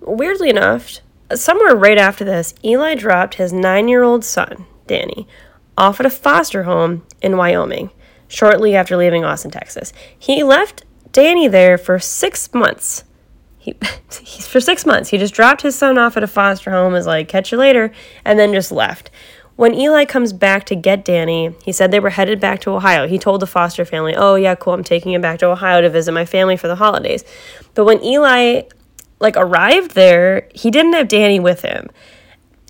Weirdly 0.00 0.50
enough, 0.50 1.00
somewhere 1.34 1.74
right 1.74 1.98
after 1.98 2.24
this, 2.24 2.54
Eli 2.64 2.94
dropped 2.94 3.34
his 3.34 3.52
nine 3.52 3.88
year 3.88 4.02
old 4.02 4.24
son, 4.24 4.66
Danny, 4.86 5.26
off 5.76 6.00
at 6.00 6.06
a 6.06 6.10
foster 6.10 6.64
home 6.64 7.06
in 7.22 7.36
Wyoming 7.36 7.90
shortly 8.28 8.74
after 8.76 8.96
leaving 8.96 9.24
Austin, 9.24 9.50
Texas. 9.50 9.92
He 10.16 10.42
left 10.42 10.84
Danny 11.12 11.48
there 11.48 11.76
for 11.76 11.98
six 11.98 12.52
months. 12.54 13.04
He, 13.58 13.72
for 14.42 14.60
six 14.60 14.86
months, 14.86 15.10
he 15.10 15.18
just 15.18 15.34
dropped 15.34 15.62
his 15.62 15.76
son 15.76 15.98
off 15.98 16.16
at 16.16 16.22
a 16.22 16.28
foster 16.28 16.70
home, 16.70 16.94
as 16.94 17.06
like, 17.06 17.28
catch 17.28 17.52
you 17.52 17.58
later, 17.58 17.92
and 18.24 18.38
then 18.38 18.52
just 18.52 18.72
left. 18.72 19.10
When 19.56 19.74
Eli 19.74 20.06
comes 20.06 20.32
back 20.32 20.64
to 20.66 20.74
get 20.74 21.04
Danny, 21.04 21.54
he 21.64 21.72
said 21.72 21.90
they 21.90 22.00
were 22.00 22.10
headed 22.10 22.40
back 22.40 22.60
to 22.62 22.70
Ohio. 22.70 23.06
He 23.06 23.18
told 23.18 23.42
the 23.42 23.46
foster 23.46 23.84
family, 23.84 24.14
Oh, 24.16 24.36
yeah, 24.36 24.54
cool, 24.54 24.72
I'm 24.72 24.84
taking 24.84 25.12
him 25.12 25.20
back 25.20 25.38
to 25.40 25.46
Ohio 25.48 25.82
to 25.82 25.90
visit 25.90 26.12
my 26.12 26.24
family 26.24 26.56
for 26.56 26.66
the 26.66 26.76
holidays. 26.76 27.24
But 27.74 27.84
when 27.84 28.02
Eli 28.02 28.62
like 29.20 29.36
arrived 29.36 29.92
there, 29.92 30.48
he 30.54 30.70
didn't 30.70 30.94
have 30.94 31.08
Danny 31.08 31.38
with 31.38 31.62
him. 31.62 31.88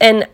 And 0.01 0.27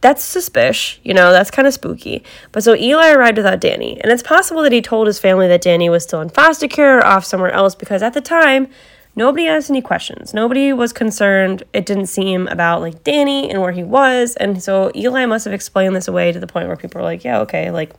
that's 0.00 0.22
suspicious, 0.22 1.00
you 1.02 1.12
know, 1.12 1.32
that's 1.32 1.50
kind 1.50 1.66
of 1.66 1.74
spooky. 1.74 2.22
But 2.52 2.62
so 2.62 2.76
Eli 2.76 3.10
arrived 3.10 3.38
without 3.38 3.60
Danny, 3.60 4.00
and 4.00 4.12
it's 4.12 4.22
possible 4.22 4.62
that 4.62 4.72
he 4.72 4.80
told 4.80 5.06
his 5.06 5.18
family 5.18 5.48
that 5.48 5.62
Danny 5.62 5.88
was 5.90 6.04
still 6.04 6.20
in 6.20 6.28
foster 6.28 6.68
care 6.68 6.98
or 6.98 7.06
off 7.06 7.24
somewhere 7.24 7.50
else 7.50 7.74
because 7.74 8.02
at 8.02 8.14
the 8.14 8.20
time, 8.20 8.68
nobody 9.16 9.48
asked 9.48 9.70
any 9.70 9.80
questions. 9.80 10.32
Nobody 10.32 10.72
was 10.72 10.92
concerned, 10.92 11.64
it 11.72 11.86
didn't 11.86 12.06
seem, 12.06 12.46
about 12.46 12.82
like 12.82 13.02
Danny 13.02 13.50
and 13.50 13.60
where 13.60 13.72
he 13.72 13.82
was. 13.82 14.36
And 14.36 14.62
so 14.62 14.92
Eli 14.94 15.26
must 15.26 15.44
have 15.46 15.54
explained 15.54 15.96
this 15.96 16.06
away 16.06 16.30
to 16.30 16.38
the 16.38 16.46
point 16.46 16.68
where 16.68 16.76
people 16.76 17.00
were 17.00 17.04
like, 17.04 17.24
yeah, 17.24 17.40
okay, 17.40 17.70
like, 17.70 17.92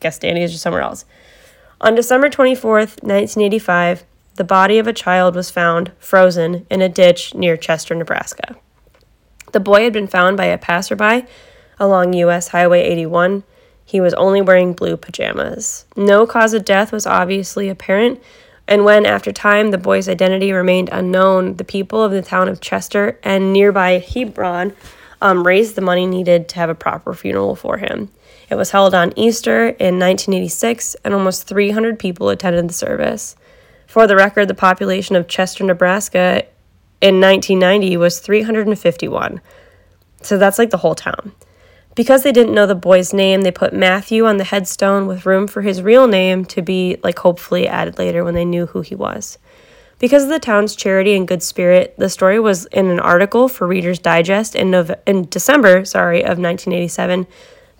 guess 0.00 0.18
Danny 0.18 0.42
is 0.42 0.50
just 0.50 0.62
somewhere 0.62 0.82
else. 0.82 1.06
On 1.80 1.94
December 1.94 2.28
24th, 2.28 3.02
1985, 3.02 4.04
the 4.34 4.44
body 4.44 4.78
of 4.78 4.86
a 4.86 4.92
child 4.92 5.34
was 5.34 5.50
found 5.50 5.92
frozen 5.98 6.66
in 6.70 6.82
a 6.82 6.88
ditch 6.88 7.34
near 7.34 7.56
Chester, 7.56 7.94
Nebraska. 7.94 8.56
The 9.52 9.60
boy 9.60 9.84
had 9.84 9.92
been 9.92 10.08
found 10.08 10.36
by 10.36 10.46
a 10.46 10.58
passerby 10.58 11.26
along 11.78 12.12
U.S. 12.14 12.48
Highway 12.48 12.82
81. 12.82 13.44
He 13.84 14.00
was 14.00 14.14
only 14.14 14.40
wearing 14.40 14.72
blue 14.72 14.96
pajamas. 14.96 15.84
No 15.96 16.26
cause 16.26 16.54
of 16.54 16.64
death 16.64 16.90
was 16.90 17.06
obviously 17.06 17.68
apparent, 17.68 18.20
and 18.66 18.84
when, 18.84 19.04
after 19.04 19.30
time, 19.30 19.70
the 19.70 19.78
boy's 19.78 20.08
identity 20.08 20.50
remained 20.52 20.88
unknown, 20.90 21.56
the 21.56 21.64
people 21.64 22.02
of 22.02 22.12
the 22.12 22.22
town 22.22 22.48
of 22.48 22.60
Chester 22.60 23.18
and 23.22 23.52
nearby 23.52 23.98
Hebron 23.98 24.72
um, 25.20 25.46
raised 25.46 25.74
the 25.74 25.82
money 25.82 26.06
needed 26.06 26.48
to 26.48 26.56
have 26.56 26.70
a 26.70 26.74
proper 26.74 27.12
funeral 27.14 27.56
for 27.56 27.76
him. 27.76 28.10
It 28.50 28.56
was 28.56 28.70
held 28.70 28.94
on 28.94 29.12
Easter 29.16 29.68
in 29.68 29.98
1986, 29.98 30.96
and 31.04 31.14
almost 31.14 31.46
300 31.46 31.98
people 31.98 32.30
attended 32.30 32.68
the 32.68 32.74
service. 32.74 33.36
For 33.94 34.08
the 34.08 34.16
record, 34.16 34.48
the 34.48 34.54
population 34.54 35.14
of 35.14 35.28
Chester, 35.28 35.62
Nebraska 35.62 36.42
in 37.00 37.20
1990 37.20 37.96
was 37.96 38.18
351. 38.18 39.40
So 40.20 40.36
that's 40.36 40.58
like 40.58 40.70
the 40.70 40.78
whole 40.78 40.96
town. 40.96 41.30
Because 41.94 42.24
they 42.24 42.32
didn't 42.32 42.56
know 42.56 42.66
the 42.66 42.74
boy's 42.74 43.12
name, 43.12 43.42
they 43.42 43.52
put 43.52 43.72
Matthew 43.72 44.26
on 44.26 44.38
the 44.38 44.42
headstone 44.42 45.06
with 45.06 45.26
room 45.26 45.46
for 45.46 45.62
his 45.62 45.80
real 45.80 46.08
name 46.08 46.44
to 46.46 46.60
be, 46.60 46.96
like, 47.04 47.20
hopefully 47.20 47.68
added 47.68 47.96
later 47.96 48.24
when 48.24 48.34
they 48.34 48.44
knew 48.44 48.66
who 48.66 48.80
he 48.80 48.96
was. 48.96 49.38
Because 50.00 50.24
of 50.24 50.28
the 50.28 50.40
town's 50.40 50.74
charity 50.74 51.14
and 51.14 51.28
good 51.28 51.44
spirit, 51.44 51.94
the 51.96 52.08
story 52.08 52.40
was 52.40 52.66
in 52.66 52.88
an 52.88 52.98
article 52.98 53.46
for 53.46 53.68
Reader's 53.68 54.00
Digest 54.00 54.56
in, 54.56 54.72
Nove- 54.72 54.98
in 55.06 55.28
December 55.28 55.84
sorry, 55.84 56.22
of 56.22 56.40
1987. 56.40 57.28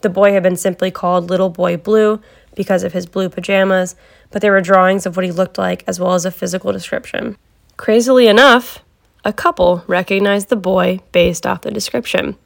The 0.03 0.11
boy 0.11 0.33
had 0.33 0.45
been 0.45 0.55
simply 0.55 0.93
called 0.93 1.29
Little 1.29 1.51
Boy 1.51 1.77
Blue 1.77 2.21
because 2.55 2.83
of 2.83 2.93
his 2.93 3.07
blue 3.07 3.29
pajamas, 3.29 3.97
but 4.31 4.43
there 4.43 4.53
were 4.53 4.61
drawings 4.61 5.07
of 5.07 5.17
what 5.17 5.25
he 5.25 5.33
looked 5.33 5.59
like 5.59 5.85
as 5.87 5.99
well 5.99 6.15
as 6.15 6.25
a 6.25 6.31
physical 6.31 6.73
description. 6.73 7.37
Crazily 7.77 8.29
enough, 8.29 8.81
a 9.25 9.33
couple 9.33 9.83
recognized 9.87 10.49
the 10.49 10.57
boy 10.57 11.01
based 11.13 11.47
off 11.47 11.63
the 11.63 11.71
description. 11.71 12.37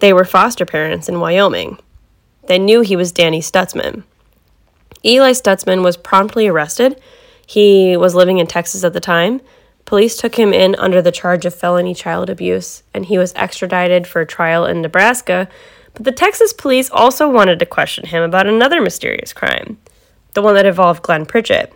They 0.00 0.12
were 0.12 0.24
foster 0.24 0.66
parents 0.66 1.08
in 1.08 1.20
Wyoming. 1.20 1.78
They 2.46 2.58
knew 2.58 2.80
he 2.80 2.96
was 2.96 3.12
Danny 3.12 3.40
Stutzman. 3.40 4.02
Eli 5.04 5.32
Stutzman 5.32 5.82
was 5.82 5.96
promptly 5.96 6.48
arrested. 6.48 7.00
He 7.46 7.96
was 7.96 8.14
living 8.14 8.38
in 8.38 8.46
Texas 8.46 8.84
at 8.84 8.92
the 8.92 9.00
time. 9.00 9.40
Police 9.84 10.16
took 10.16 10.36
him 10.36 10.52
in 10.52 10.74
under 10.76 11.02
the 11.02 11.12
charge 11.12 11.44
of 11.44 11.54
felony 11.54 11.94
child 11.94 12.30
abuse, 12.30 12.82
and 12.94 13.06
he 13.06 13.18
was 13.18 13.34
extradited 13.34 14.06
for 14.06 14.24
trial 14.24 14.64
in 14.64 14.80
Nebraska. 14.80 15.48
But 15.94 16.04
the 16.04 16.12
Texas 16.12 16.52
police 16.52 16.90
also 16.90 17.28
wanted 17.28 17.58
to 17.60 17.66
question 17.66 18.06
him 18.06 18.22
about 18.22 18.46
another 18.46 18.80
mysterious 18.80 19.32
crime 19.32 19.78
the 20.34 20.42
one 20.42 20.54
that 20.54 20.66
involved 20.66 21.00
Glenn 21.00 21.24
Pritchett. 21.26 21.72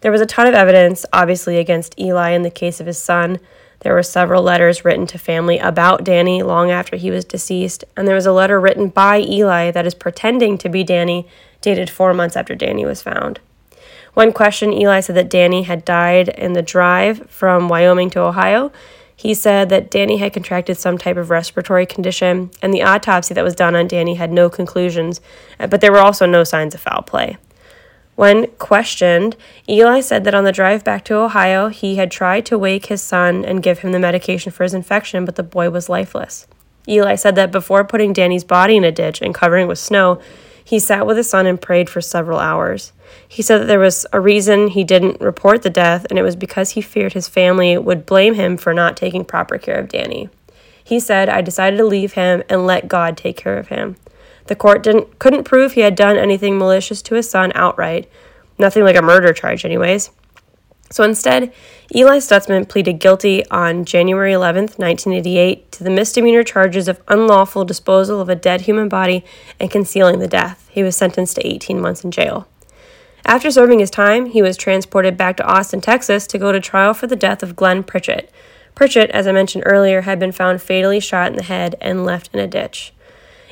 There 0.00 0.10
was 0.10 0.22
a 0.22 0.26
ton 0.26 0.46
of 0.46 0.54
evidence, 0.54 1.04
obviously, 1.12 1.58
against 1.58 1.98
Eli 2.00 2.30
in 2.30 2.42
the 2.42 2.50
case 2.50 2.80
of 2.80 2.86
his 2.86 2.98
son. 2.98 3.38
There 3.80 3.92
were 3.92 4.02
several 4.02 4.42
letters 4.42 4.82
written 4.82 5.06
to 5.08 5.18
family 5.18 5.58
about 5.58 6.02
Danny 6.04 6.42
long 6.42 6.70
after 6.70 6.96
he 6.96 7.10
was 7.10 7.24
deceased, 7.24 7.84
and 7.96 8.08
there 8.08 8.14
was 8.14 8.24
a 8.24 8.32
letter 8.32 8.58
written 8.58 8.88
by 8.88 9.20
Eli 9.20 9.70
that 9.70 9.86
is 9.86 9.94
pretending 9.94 10.56
to 10.58 10.70
be 10.70 10.82
Danny, 10.82 11.28
dated 11.60 11.90
four 11.90 12.14
months 12.14 12.36
after 12.36 12.54
Danny 12.54 12.86
was 12.86 13.02
found. 13.02 13.40
When 14.14 14.32
questioned, 14.32 14.72
Eli 14.72 15.00
said 15.00 15.16
that 15.16 15.28
Danny 15.28 15.64
had 15.64 15.84
died 15.84 16.30
in 16.30 16.54
the 16.54 16.62
drive 16.62 17.28
from 17.30 17.68
Wyoming 17.68 18.08
to 18.10 18.20
Ohio. 18.20 18.72
He 19.16 19.32
said 19.32 19.70
that 19.70 19.90
Danny 19.90 20.18
had 20.18 20.34
contracted 20.34 20.76
some 20.76 20.98
type 20.98 21.16
of 21.16 21.30
respiratory 21.30 21.86
condition, 21.86 22.50
and 22.60 22.72
the 22.72 22.82
autopsy 22.82 23.32
that 23.32 23.42
was 23.42 23.54
done 23.54 23.74
on 23.74 23.88
Danny 23.88 24.14
had 24.14 24.30
no 24.30 24.50
conclusions, 24.50 25.22
uh, 25.58 25.66
but 25.66 25.80
there 25.80 25.90
were 25.90 25.98
also 25.98 26.26
no 26.26 26.44
signs 26.44 26.74
of 26.74 26.82
foul 26.82 27.02
play. 27.02 27.38
When 28.14 28.46
questioned, 28.58 29.36
Eli 29.68 30.00
said 30.00 30.24
that 30.24 30.34
on 30.34 30.44
the 30.44 30.52
drive 30.52 30.84
back 30.84 31.04
to 31.06 31.16
Ohio, 31.16 31.68
he 31.68 31.96
had 31.96 32.10
tried 32.10 32.46
to 32.46 32.58
wake 32.58 32.86
his 32.86 33.02
son 33.02 33.44
and 33.44 33.62
give 33.62 33.80
him 33.80 33.92
the 33.92 33.98
medication 33.98 34.52
for 34.52 34.62
his 34.62 34.74
infection, 34.74 35.24
but 35.24 35.36
the 35.36 35.42
boy 35.42 35.70
was 35.70 35.88
lifeless. 35.88 36.46
Eli 36.88 37.14
said 37.14 37.34
that 37.34 37.50
before 37.50 37.84
putting 37.84 38.12
Danny's 38.12 38.44
body 38.44 38.76
in 38.76 38.84
a 38.84 38.92
ditch 38.92 39.20
and 39.20 39.34
covering 39.34 39.66
with 39.66 39.78
snow, 39.78 40.20
he 40.66 40.80
sat 40.80 41.06
with 41.06 41.16
his 41.16 41.30
son 41.30 41.46
and 41.46 41.60
prayed 41.60 41.88
for 41.88 42.00
several 42.00 42.40
hours. 42.40 42.92
He 43.28 43.40
said 43.40 43.58
that 43.60 43.66
there 43.66 43.78
was 43.78 44.04
a 44.12 44.18
reason 44.18 44.66
he 44.66 44.82
didn't 44.82 45.20
report 45.20 45.62
the 45.62 45.70
death, 45.70 46.04
and 46.10 46.18
it 46.18 46.24
was 46.24 46.34
because 46.34 46.70
he 46.70 46.80
feared 46.80 47.12
his 47.12 47.28
family 47.28 47.78
would 47.78 48.04
blame 48.04 48.34
him 48.34 48.56
for 48.56 48.74
not 48.74 48.96
taking 48.96 49.24
proper 49.24 49.58
care 49.58 49.78
of 49.78 49.88
Danny. 49.88 50.28
He 50.82 50.98
said, 50.98 51.28
I 51.28 51.40
decided 51.40 51.76
to 51.76 51.84
leave 51.84 52.14
him 52.14 52.42
and 52.48 52.66
let 52.66 52.88
God 52.88 53.16
take 53.16 53.36
care 53.36 53.56
of 53.56 53.68
him. 53.68 53.94
The 54.48 54.56
court 54.56 54.82
didn't 54.82 55.20
couldn't 55.20 55.44
prove 55.44 55.74
he 55.74 55.82
had 55.82 55.94
done 55.94 56.16
anything 56.16 56.58
malicious 56.58 57.00
to 57.02 57.14
his 57.14 57.30
son 57.30 57.52
outright. 57.54 58.10
Nothing 58.58 58.82
like 58.82 58.96
a 58.96 59.02
murder 59.02 59.32
charge 59.32 59.64
anyways. 59.64 60.10
So 60.90 61.02
instead, 61.04 61.52
Eli 61.94 62.18
Stutzman 62.18 62.68
pleaded 62.68 63.00
guilty 63.00 63.46
on 63.50 63.84
January 63.84 64.32
11th, 64.32 64.78
1988, 64.78 65.72
to 65.72 65.84
the 65.84 65.90
misdemeanor 65.90 66.42
charges 66.42 66.88
of 66.88 67.02
unlawful 67.08 67.64
disposal 67.64 68.20
of 68.20 68.28
a 68.28 68.34
dead 68.34 68.62
human 68.62 68.88
body 68.88 69.24
and 69.58 69.70
concealing 69.70 70.18
the 70.18 70.28
death. 70.28 70.68
He 70.70 70.82
was 70.82 70.96
sentenced 70.96 71.36
to 71.36 71.46
18 71.46 71.80
months 71.80 72.04
in 72.04 72.10
jail. 72.10 72.48
After 73.24 73.50
serving 73.50 73.80
his 73.80 73.90
time, 73.90 74.26
he 74.26 74.42
was 74.42 74.56
transported 74.56 75.16
back 75.16 75.36
to 75.38 75.46
Austin, 75.46 75.80
Texas 75.80 76.28
to 76.28 76.38
go 76.38 76.52
to 76.52 76.60
trial 76.60 76.94
for 76.94 77.08
the 77.08 77.16
death 77.16 77.42
of 77.42 77.56
Glenn 77.56 77.82
Pritchett. 77.82 78.30
Pritchett, 78.76 79.10
as 79.10 79.26
I 79.26 79.32
mentioned 79.32 79.64
earlier, 79.66 80.02
had 80.02 80.20
been 80.20 80.32
found 80.32 80.62
fatally 80.62 81.00
shot 81.00 81.32
in 81.32 81.36
the 81.36 81.42
head 81.42 81.74
and 81.80 82.04
left 82.04 82.32
in 82.32 82.38
a 82.38 82.46
ditch. 82.46 82.92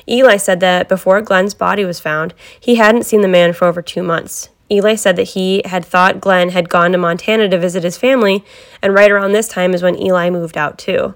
Eli 0.07 0.37
said 0.37 0.59
that 0.61 0.87
before 0.87 1.21
Glenn's 1.21 1.53
body 1.53 1.83
was 1.83 1.99
found, 1.99 2.33
he 2.57 2.75
hadn't 2.75 3.03
seen 3.03 3.21
the 3.21 3.27
man 3.27 3.51
for 3.51 3.65
over 3.65 3.81
two 3.81 4.03
months. 4.03 4.49
Eli 4.71 4.95
said 4.95 5.15
that 5.15 5.29
he 5.29 5.61
had 5.65 5.85
thought 5.85 6.19
Glenn 6.19 6.49
had 6.49 6.69
gone 6.69 6.91
to 6.91 6.97
Montana 6.97 7.47
to 7.49 7.59
visit 7.59 7.83
his 7.83 7.97
family, 7.97 8.43
and 8.81 8.93
right 8.93 9.11
around 9.11 9.33
this 9.33 9.47
time 9.47 9.73
is 9.73 9.83
when 9.83 10.01
Eli 10.01 10.29
moved 10.29 10.57
out 10.57 10.77
too. 10.77 11.15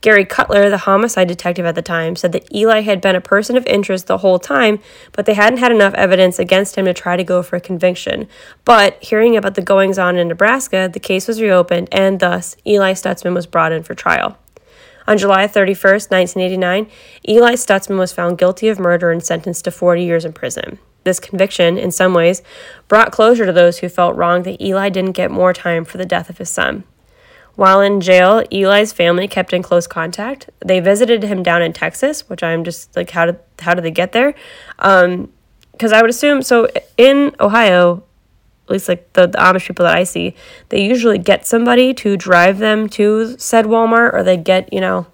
Gary 0.00 0.24
Cutler, 0.24 0.70
the 0.70 0.78
homicide 0.78 1.28
detective 1.28 1.66
at 1.66 1.74
the 1.74 1.82
time, 1.82 2.16
said 2.16 2.32
that 2.32 2.52
Eli 2.54 2.80
had 2.80 3.02
been 3.02 3.14
a 3.14 3.20
person 3.20 3.56
of 3.56 3.66
interest 3.66 4.06
the 4.06 4.18
whole 4.18 4.38
time, 4.38 4.78
but 5.12 5.26
they 5.26 5.34
hadn't 5.34 5.58
had 5.58 5.70
enough 5.70 5.92
evidence 5.94 6.38
against 6.38 6.76
him 6.76 6.86
to 6.86 6.94
try 6.94 7.16
to 7.16 7.24
go 7.24 7.42
for 7.42 7.56
a 7.56 7.60
conviction. 7.60 8.26
But 8.64 9.02
hearing 9.02 9.36
about 9.36 9.56
the 9.56 9.62
goings 9.62 9.98
on 9.98 10.16
in 10.16 10.28
Nebraska, 10.28 10.88
the 10.90 11.00
case 11.00 11.28
was 11.28 11.42
reopened, 11.42 11.88
and 11.92 12.18
thus 12.18 12.56
Eli 12.66 12.94
Stutzman 12.94 13.34
was 13.34 13.46
brought 13.46 13.72
in 13.72 13.82
for 13.82 13.94
trial. 13.94 14.38
On 15.06 15.18
July 15.18 15.46
31st, 15.46 16.10
1989, 16.10 16.86
Eli 17.28 17.52
Stutzman 17.54 17.98
was 17.98 18.12
found 18.12 18.38
guilty 18.38 18.68
of 18.68 18.78
murder 18.78 19.10
and 19.10 19.22
sentenced 19.22 19.64
to 19.64 19.70
40 19.70 20.02
years 20.02 20.24
in 20.24 20.32
prison. 20.32 20.78
This 21.04 21.20
conviction, 21.20 21.78
in 21.78 21.90
some 21.90 22.14
ways, 22.14 22.42
brought 22.88 23.12
closure 23.12 23.46
to 23.46 23.52
those 23.52 23.78
who 23.78 23.88
felt 23.88 24.16
wrong 24.16 24.42
that 24.42 24.60
Eli 24.60 24.88
didn't 24.90 25.12
get 25.12 25.30
more 25.30 25.52
time 25.52 25.84
for 25.84 25.98
the 25.98 26.04
death 26.04 26.28
of 26.28 26.38
his 26.38 26.50
son. 26.50 26.84
While 27.60 27.82
in 27.82 28.00
jail, 28.00 28.42
Eli's 28.50 28.92
family 28.92 29.28
kept 29.28 29.52
in 29.52 29.62
close 29.62 29.86
contact. 29.86 30.48
They 30.64 30.80
visited 30.80 31.22
him 31.22 31.42
down 31.42 31.60
in 31.60 31.72
Texas, 31.72 32.28
which 32.28 32.42
I'm 32.42 32.64
just 32.64 32.96
like, 32.96 33.10
how 33.10 33.26
did 33.26 33.38
how 33.58 33.74
did 33.74 33.84
they 33.84 33.90
get 33.90 34.12
there? 34.12 34.34
Because 34.76 35.04
um, 35.04 35.94
I 35.94 36.00
would 36.00 36.08
assume 36.08 36.40
so. 36.40 36.68
In 36.96 37.34
Ohio, 37.38 38.02
at 38.64 38.70
least 38.70 38.88
like 38.88 39.12
the, 39.12 39.26
the 39.26 39.36
Amish 39.36 39.66
people 39.66 39.84
that 39.84 39.94
I 39.94 40.04
see, 40.04 40.34
they 40.70 40.82
usually 40.82 41.18
get 41.18 41.46
somebody 41.46 41.92
to 41.94 42.16
drive 42.16 42.58
them 42.58 42.88
to 42.90 43.36
said 43.38 43.66
Walmart, 43.66 44.14
or 44.14 44.22
they 44.22 44.38
get 44.38 44.72
you 44.72 44.80
know, 44.80 45.06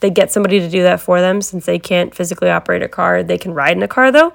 they 0.00 0.08
get 0.08 0.32
somebody 0.32 0.60
to 0.60 0.70
do 0.70 0.82
that 0.84 1.00
for 1.00 1.20
them 1.20 1.42
since 1.42 1.66
they 1.66 1.78
can't 1.78 2.14
physically 2.14 2.48
operate 2.48 2.82
a 2.82 2.88
car. 2.88 3.22
They 3.22 3.36
can 3.36 3.52
ride 3.52 3.76
in 3.76 3.82
a 3.82 3.88
car 3.88 4.10
though. 4.10 4.32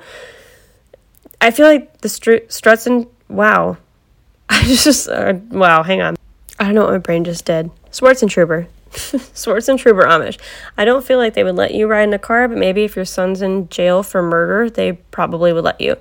I 1.42 1.52
feel 1.52 1.68
like 1.68 2.02
the 2.02 2.10
str- 2.10 2.48
struts 2.48 2.86
and 2.88 3.08
wow, 3.28 3.78
I 4.50 4.64
just 4.64 5.08
uh, 5.08 5.34
wow. 5.50 5.84
Hang 5.84 6.02
on. 6.02 6.16
I 6.60 6.66
don't 6.66 6.76
know 6.76 6.84
what 6.84 6.92
my 6.92 6.98
brain 6.98 7.24
just 7.24 7.46
did. 7.46 7.72
Swartz 7.92 8.22
and 8.22 8.30
Truber. 8.30 8.68
Swartz 8.92 9.68
and 9.70 9.80
Truber 9.80 10.04
Amish. 10.04 10.38
I 10.78 10.84
don't 10.84 11.06
feel 11.06 11.18
like 11.18 11.34
they 11.34 11.44
would 11.44 11.56
let 11.56 11.74
you 11.74 11.88
ride 11.88 12.04
in 12.04 12.14
a 12.14 12.20
car, 12.20 12.48
but 12.48 12.58
maybe 12.58 12.84
if 12.84 12.96
your 12.96 13.06
son's 13.06 13.42
in 13.42 13.70
jail 13.70 14.04
for 14.04 14.22
murder, 14.22 14.70
they 14.70 14.94
probably 14.94 15.54
would 15.54 15.64
let 15.64 15.80
you. 15.80 15.96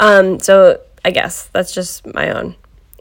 Um, 0.00 0.40
so 0.40 0.80
I 1.04 1.10
guess 1.10 1.48
that's 1.52 1.72
just 1.72 2.06
my 2.14 2.30
own. 2.30 2.56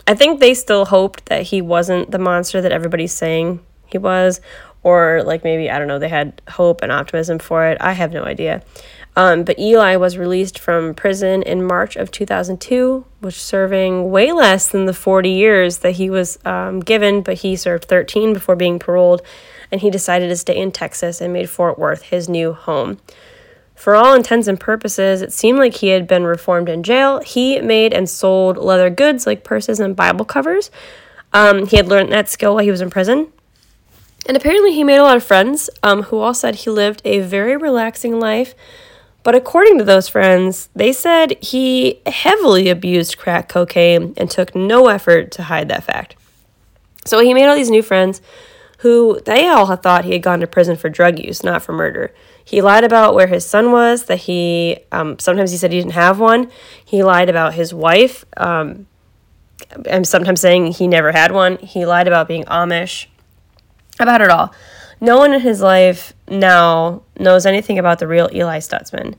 I 0.06 0.14
think 0.14 0.40
they 0.40 0.54
still 0.54 0.86
hoped 0.86 1.28
that 1.28 1.44
he 1.44 1.62
wasn't 1.62 2.12
the 2.12 2.20
monster 2.20 2.62
that 2.62 2.72
everybody's 2.72 3.14
saying 3.14 3.62
he 3.86 3.98
was, 3.98 4.42
or 4.84 5.24
like 5.24 5.44
maybe, 5.44 5.70
I 5.70 5.78
don't 5.80 5.88
know, 5.88 6.00
they 6.00 6.10
had 6.10 6.42
hope 6.50 6.82
and 6.82 6.92
optimism 6.92 7.40
for 7.40 7.66
it. 7.66 7.78
I 7.80 7.94
have 7.94 8.12
no 8.12 8.24
idea. 8.24 8.64
Um, 9.16 9.44
but 9.44 9.60
Eli 9.60 9.98
was 9.98 10.18
released 10.18 10.58
from 10.58 10.94
prison 10.94 11.44
in 11.44 11.66
March 11.66 11.96
of 11.98 12.12
2002, 12.12 13.06
which 13.20 13.42
serving 13.42 14.10
way 14.10 14.32
less 14.32 14.70
than 14.70 14.86
the 14.86 14.94
40 14.94 15.30
years 15.30 15.80
that 15.80 15.92
he 15.94 16.10
was 16.10 16.40
um, 16.46 16.80
given, 16.80 17.22
but 17.22 17.40
he 17.40 17.56
served 17.56 17.86
13 17.86 18.34
before 18.34 18.56
being 18.56 18.80
paroled, 18.80 19.22
and 19.70 19.82
he 19.82 19.90
decided 19.90 20.30
to 20.30 20.38
stay 20.38 20.56
in 20.56 20.72
Texas 20.72 21.20
and 21.20 21.34
made 21.34 21.50
Fort 21.50 21.78
Worth 21.78 22.04
his 22.04 22.30
new 22.30 22.54
home. 22.54 23.00
For 23.76 23.96
all 23.96 24.14
intents 24.14 24.48
and 24.48 24.60
purposes, 24.60 25.22
it 25.22 25.34
seemed 25.34 25.58
like 25.58 25.76
he 25.76 25.88
had 25.90 26.08
been 26.08 26.24
reformed 26.24 26.70
in 26.70 26.84
jail. 26.84 27.20
He 27.22 27.60
made 27.60 27.94
and 27.94 28.08
sold 28.08 28.58
leather 28.58 28.90
goods 28.90 29.26
like 29.26 29.44
purses 29.44 29.80
and 29.80 29.96
Bible 29.96 30.24
covers. 30.24 30.70
Um, 31.34 31.66
he 31.66 31.78
had 31.78 31.88
learned 31.88 32.12
that 32.12 32.30
skill 32.30 32.54
while 32.54 32.64
he 32.64 32.72
was 32.72 32.82
in 32.82 32.92
prison. 32.92 33.34
And 34.28 34.38
apparently, 34.38 34.74
he 34.74 34.84
made 34.84 34.98
a 34.98 35.04
lot 35.04 35.18
of 35.18 35.24
friends 35.24 35.70
um, 35.84 36.04
who 36.04 36.20
all 36.20 36.34
said 36.34 36.56
he 36.56 36.70
lived 36.70 37.02
a 37.04 37.22
very 37.22 37.58
relaxing 37.58 38.20
life 38.20 38.54
but 39.24 39.36
according 39.36 39.78
to 39.78 39.84
those 39.84 40.08
friends, 40.08 40.70
they 40.76 40.92
said 40.92 41.38
he 41.44 42.02
heavily 42.06 42.70
abused 42.70 43.18
crack 43.18 43.50
cocaine 43.50 44.14
and 44.18 44.30
took 44.30 44.56
no 44.56 44.88
effort 44.88 45.32
to 45.34 45.44
hide 45.44 45.70
that 45.70 45.84
fact. 45.84 46.16
So 47.06 47.20
he 47.20 47.34
made 47.34 47.46
all 47.46 47.56
these 47.56 47.70
new 47.70 47.84
friends 47.84 48.22
who 48.80 49.22
they 49.26 49.48
all 49.48 49.76
thought 49.76 50.06
he 50.06 50.14
had 50.14 50.24
gone 50.24 50.40
to 50.40 50.48
prison 50.48 50.76
for 50.76 50.90
drug 50.90 51.20
use, 51.20 51.44
not 51.44 51.62
for 51.62 51.72
murder. 51.72 52.14
He 52.44 52.64
lied 52.64 52.84
about 52.84 53.14
where 53.14 53.28
his 53.28 53.46
son 53.46 53.72
was, 53.72 54.06
that 54.06 54.22
he, 54.22 54.80
um, 54.92 55.20
sometimes 55.20 55.52
he 55.52 55.58
said 55.58 55.72
he 55.72 55.78
didn't 55.78 55.94
have 55.94 56.20
one. 56.20 56.50
He 56.84 57.04
lied 57.04 57.30
about 57.30 57.54
his 57.54 57.76
wife, 57.76 58.26
um, 58.38 58.88
and 59.88 60.08
sometimes 60.08 60.42
saying 60.42 60.74
he 60.74 60.88
never 60.88 61.12
had 61.12 61.32
one. 61.32 61.58
He 61.60 61.86
lied 61.86 62.08
about 62.08 62.28
being 62.28 62.44
Amish, 62.46 63.06
about 64.02 64.22
it 64.22 64.30
all. 64.30 64.54
No 65.00 65.18
one 65.18 65.34
in 65.34 65.42
his 65.42 65.62
life 65.62 66.14
now 66.28 67.02
knows 67.18 67.46
anything 67.46 67.80
about 67.80 68.00
the 68.00 68.08
real 68.08 68.30
Eli 68.34 68.60
Stutzman. 68.60 69.16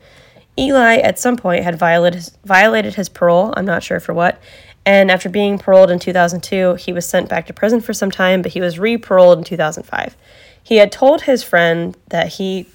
Eli, 0.58 0.96
at 0.96 1.18
some 1.18 1.36
point, 1.36 1.64
had 1.64 1.78
violated 1.78 2.16
his, 2.16 2.36
violated 2.44 2.94
his 2.94 3.08
parole, 3.08 3.54
I'm 3.56 3.64
not 3.64 3.82
sure 3.82 4.00
for 4.00 4.12
what, 4.12 4.40
and 4.84 5.10
after 5.10 5.28
being 5.28 5.58
paroled 5.58 5.90
in 5.90 5.98
2002, 5.98 6.74
he 6.74 6.92
was 6.92 7.06
sent 7.06 7.28
back 7.28 7.46
to 7.46 7.52
prison 7.52 7.80
for 7.80 7.92
some 7.92 8.10
time, 8.10 8.42
but 8.42 8.52
he 8.52 8.60
was 8.60 8.78
re 8.78 8.98
paroled 8.98 9.38
in 9.38 9.44
2005. 9.44 10.16
He 10.62 10.76
had 10.76 10.92
told 10.92 11.22
his 11.22 11.42
friend 11.42 11.96
that 12.08 12.34
he 12.34 12.66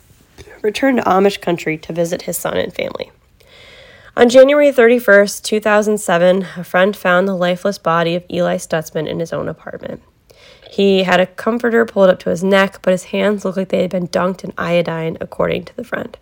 returned 0.61 0.97
to 0.97 1.03
Amish 1.03 1.41
country 1.41 1.77
to 1.77 1.93
visit 1.93 2.23
his 2.23 2.37
son 2.37 2.57
and 2.57 2.73
family. 2.73 3.11
On 4.15 4.29
January 4.29 4.71
31st, 4.71 5.43
2007, 5.43 6.47
a 6.57 6.63
friend 6.63 6.95
found 6.95 7.27
the 7.27 7.35
lifeless 7.35 7.77
body 7.77 8.15
of 8.15 8.25
Eli 8.31 8.57
Stutzman 8.57 9.07
in 9.07 9.19
his 9.19 9.31
own 9.31 9.47
apartment. 9.47 10.01
He 10.77 11.01
had 11.01 11.19
a 11.19 11.25
comforter 11.25 11.85
pulled 11.85 12.11
up 12.11 12.19
to 12.19 12.29
his 12.29 12.43
neck, 12.43 12.83
but 12.83 12.91
his 12.91 13.05
hands 13.05 13.43
looked 13.43 13.57
like 13.57 13.69
they 13.69 13.81
had 13.81 13.89
been 13.89 14.09
dunked 14.09 14.43
in 14.43 14.53
iodine, 14.59 15.17
according 15.19 15.63
to 15.63 15.75
the 15.75 15.83
friend. 15.83 16.15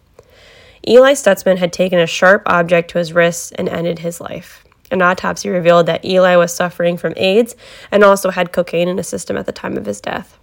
Eli 0.88 1.12
Stutzman 1.12 1.58
had 1.58 1.74
taken 1.74 2.00
a 2.00 2.08
sharp 2.08 2.44
object 2.46 2.90
to 2.92 2.98
his 2.98 3.12
wrist 3.12 3.52
and 3.58 3.68
ended 3.68 4.00
his 4.00 4.22
life. 4.22 4.64
An 4.92 5.02
autopsy 5.02 5.50
revealed 5.50 5.88
that 5.88 6.06
Eli 6.06 6.38
was 6.38 6.54
suffering 6.54 6.96
from 6.96 7.12
AIDS 7.18 7.58
and 7.92 8.02
also 8.02 8.30
had 8.30 8.54
cocaine 8.54 8.88
in 8.88 8.96
his 8.96 9.10
system 9.10 9.36
at 9.36 9.46
the 9.46 9.52
time 9.52 9.76
of 9.76 9.86
his 9.86 10.00
death. 10.00 10.38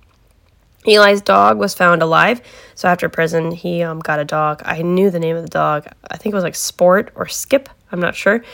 Eli's 0.86 1.22
dog 1.22 1.56
was 1.56 1.72
found 1.72 2.02
alive, 2.02 2.42
so 2.74 2.88
after 2.88 3.08
prison, 3.08 3.50
he 3.50 3.82
um, 3.82 3.98
got 4.00 4.20
a 4.20 4.26
dog. 4.26 4.60
I 4.66 4.82
knew 4.82 5.10
the 5.10 5.20
name 5.20 5.36
of 5.36 5.42
the 5.42 5.48
dog. 5.48 5.86
I 6.10 6.18
think 6.18 6.34
it 6.34 6.36
was 6.36 6.44
like 6.44 6.54
Sport 6.54 7.12
or 7.14 7.28
Skip. 7.28 7.70
I'm 7.90 8.00
not 8.00 8.14
sure. 8.14 8.44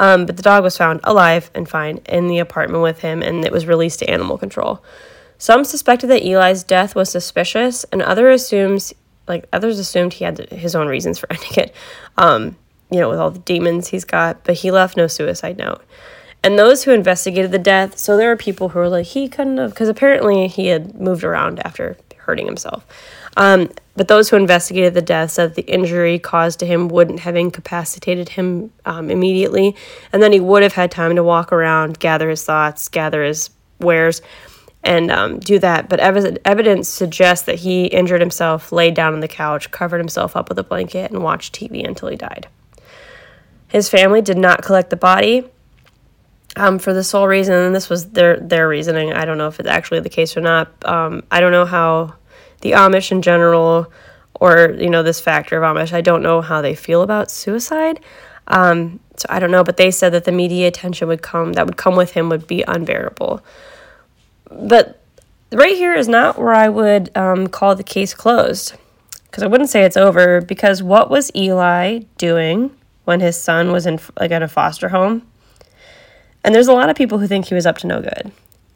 Um, 0.00 0.26
but 0.26 0.36
the 0.36 0.42
dog 0.42 0.62
was 0.62 0.76
found 0.76 1.00
alive 1.04 1.50
and 1.54 1.68
fine 1.68 1.98
in 2.08 2.28
the 2.28 2.38
apartment 2.38 2.82
with 2.82 3.00
him, 3.00 3.22
and 3.22 3.44
it 3.44 3.52
was 3.52 3.66
released 3.66 3.98
to 4.00 4.10
animal 4.10 4.38
control. 4.38 4.82
Some 5.38 5.64
suspected 5.64 6.08
that 6.08 6.24
Eli's 6.24 6.62
death 6.62 6.94
was 6.94 7.10
suspicious, 7.10 7.84
and 7.84 8.02
other 8.02 8.30
assumes 8.30 8.94
like 9.26 9.46
others 9.52 9.78
assumed 9.78 10.14
he 10.14 10.24
had 10.24 10.50
his 10.50 10.74
own 10.74 10.88
reasons 10.88 11.18
for 11.18 11.26
ending 11.32 11.52
it. 11.56 11.74
Um, 12.16 12.56
you 12.90 13.00
know, 13.00 13.10
with 13.10 13.18
all 13.18 13.30
the 13.30 13.38
demons 13.40 13.88
he's 13.88 14.04
got, 14.04 14.44
but 14.44 14.56
he 14.56 14.70
left 14.70 14.96
no 14.96 15.06
suicide 15.06 15.58
note. 15.58 15.82
And 16.42 16.58
those 16.58 16.84
who 16.84 16.92
investigated 16.92 17.50
the 17.50 17.58
death, 17.58 17.98
so 17.98 18.16
there 18.16 18.30
are 18.30 18.36
people 18.36 18.70
who 18.70 18.78
were 18.78 18.88
like, 18.88 19.06
he 19.06 19.28
couldn't 19.28 19.58
have, 19.58 19.70
because 19.70 19.88
apparently 19.88 20.46
he 20.46 20.68
had 20.68 20.98
moved 20.98 21.24
around 21.24 21.60
after 21.66 21.96
hurting 22.28 22.46
himself. 22.46 22.86
Um, 23.38 23.70
but 23.96 24.06
those 24.06 24.28
who 24.28 24.36
investigated 24.36 24.92
the 24.92 25.02
death 25.02 25.30
said 25.30 25.54
the 25.54 25.62
injury 25.62 26.18
caused 26.18 26.58
to 26.60 26.66
him 26.66 26.88
wouldn't 26.88 27.20
have 27.20 27.36
incapacitated 27.36 28.28
him 28.28 28.70
um, 28.84 29.10
immediately, 29.10 29.74
and 30.12 30.22
then 30.22 30.32
he 30.32 30.40
would 30.40 30.62
have 30.62 30.74
had 30.74 30.90
time 30.90 31.16
to 31.16 31.24
walk 31.24 31.52
around, 31.52 31.98
gather 31.98 32.28
his 32.28 32.44
thoughts, 32.44 32.88
gather 32.90 33.24
his 33.24 33.48
wares, 33.80 34.20
and 34.84 35.10
um, 35.10 35.38
do 35.38 35.58
that. 35.58 35.88
But 35.88 36.00
ev- 36.00 36.36
evidence 36.44 36.88
suggests 36.88 37.46
that 37.46 37.60
he 37.60 37.86
injured 37.86 38.20
himself, 38.20 38.72
laid 38.72 38.92
down 38.92 39.14
on 39.14 39.20
the 39.20 39.28
couch, 39.28 39.70
covered 39.70 39.98
himself 39.98 40.36
up 40.36 40.50
with 40.50 40.58
a 40.58 40.64
blanket, 40.64 41.10
and 41.10 41.22
watched 41.22 41.54
TV 41.54 41.86
until 41.86 42.10
he 42.10 42.16
died. 42.16 42.46
His 43.68 43.88
family 43.88 44.20
did 44.20 44.38
not 44.38 44.62
collect 44.62 44.90
the 44.90 44.96
body. 44.96 45.44
Um, 46.58 46.80
for 46.80 46.92
the 46.92 47.04
sole 47.04 47.28
reason, 47.28 47.54
and 47.54 47.72
this 47.72 47.88
was 47.88 48.10
their 48.10 48.36
their 48.40 48.68
reasoning. 48.68 49.12
I 49.12 49.24
don't 49.24 49.38
know 49.38 49.46
if 49.46 49.60
it's 49.60 49.68
actually 49.68 50.00
the 50.00 50.08
case 50.08 50.36
or 50.36 50.40
not. 50.40 50.66
Um, 50.84 51.22
I 51.30 51.38
don't 51.38 51.52
know 51.52 51.64
how 51.64 52.14
the 52.62 52.72
Amish 52.72 53.12
in 53.12 53.22
general, 53.22 53.92
or 54.34 54.74
you 54.76 54.90
know 54.90 55.04
this 55.04 55.20
factor 55.20 55.62
of 55.62 55.62
Amish. 55.62 55.92
I 55.92 56.00
don't 56.00 56.20
know 56.20 56.40
how 56.40 56.60
they 56.60 56.74
feel 56.74 57.02
about 57.02 57.30
suicide. 57.30 58.00
Um, 58.48 58.98
so 59.16 59.26
I 59.28 59.38
don't 59.38 59.52
know, 59.52 59.62
but 59.62 59.76
they 59.76 59.92
said 59.92 60.12
that 60.14 60.24
the 60.24 60.32
media 60.32 60.66
attention 60.66 61.06
would 61.06 61.22
come 61.22 61.52
that 61.52 61.66
would 61.66 61.76
come 61.76 61.94
with 61.94 62.12
him 62.12 62.28
would 62.28 62.48
be 62.48 62.64
unbearable. 62.66 63.40
But 64.50 65.00
right 65.52 65.76
here 65.76 65.94
is 65.94 66.08
not 66.08 66.38
where 66.38 66.54
I 66.54 66.68
would 66.68 67.16
um, 67.16 67.46
call 67.46 67.76
the 67.76 67.84
case 67.84 68.14
closed, 68.14 68.74
because 69.24 69.44
I 69.44 69.46
wouldn't 69.46 69.70
say 69.70 69.84
it's 69.84 69.96
over. 69.96 70.40
Because 70.40 70.82
what 70.82 71.08
was 71.08 71.30
Eli 71.36 72.00
doing 72.16 72.72
when 73.04 73.20
his 73.20 73.40
son 73.40 73.70
was 73.70 73.86
in 73.86 74.00
like 74.18 74.32
at 74.32 74.42
a 74.42 74.48
foster 74.48 74.88
home? 74.88 75.22
And 76.44 76.54
there's 76.54 76.68
a 76.68 76.72
lot 76.72 76.90
of 76.90 76.96
people 76.96 77.18
who 77.18 77.26
think 77.26 77.46
he 77.46 77.54
was 77.54 77.66
up 77.66 77.78
to 77.78 77.86
no 77.86 78.00
good. 78.00 78.32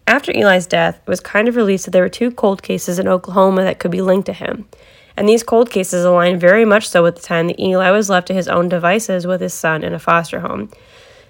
After 0.07 0.33
Eli's 0.33 0.67
death, 0.67 1.01
it 1.07 1.09
was 1.09 1.21
kind 1.21 1.49
of 1.49 1.57
released 1.57 1.85
that 1.85 1.93
there 1.93 2.03
were 2.03 2.09
two 2.09 2.31
cold 2.31 2.63
cases 2.63 2.99
in 2.99 3.09
Oklahoma 3.09 3.63
that 3.63 3.79
could 3.79 3.91
be 3.91 4.03
linked 4.03 4.27
to 4.27 4.33
him. 4.33 4.69
And 5.17 5.29
these 5.29 5.43
cold 5.43 5.71
cases 5.71 6.05
align 6.05 6.39
very 6.39 6.65
much 6.65 6.89
so 6.89 7.03
with 7.03 7.17
the 7.17 7.23
time 7.23 7.47
that 7.47 7.61
Eli 7.61 7.91
was 7.91 8.11
left 8.11 8.27
to 8.29 8.35
his 8.35 8.49
own 8.49 8.69
devices 8.69 9.27
with 9.27 9.41
his 9.41 9.55
son 9.55 9.85
in 9.85 9.93
a 9.93 9.99
foster 9.99 10.41
home. 10.41 10.71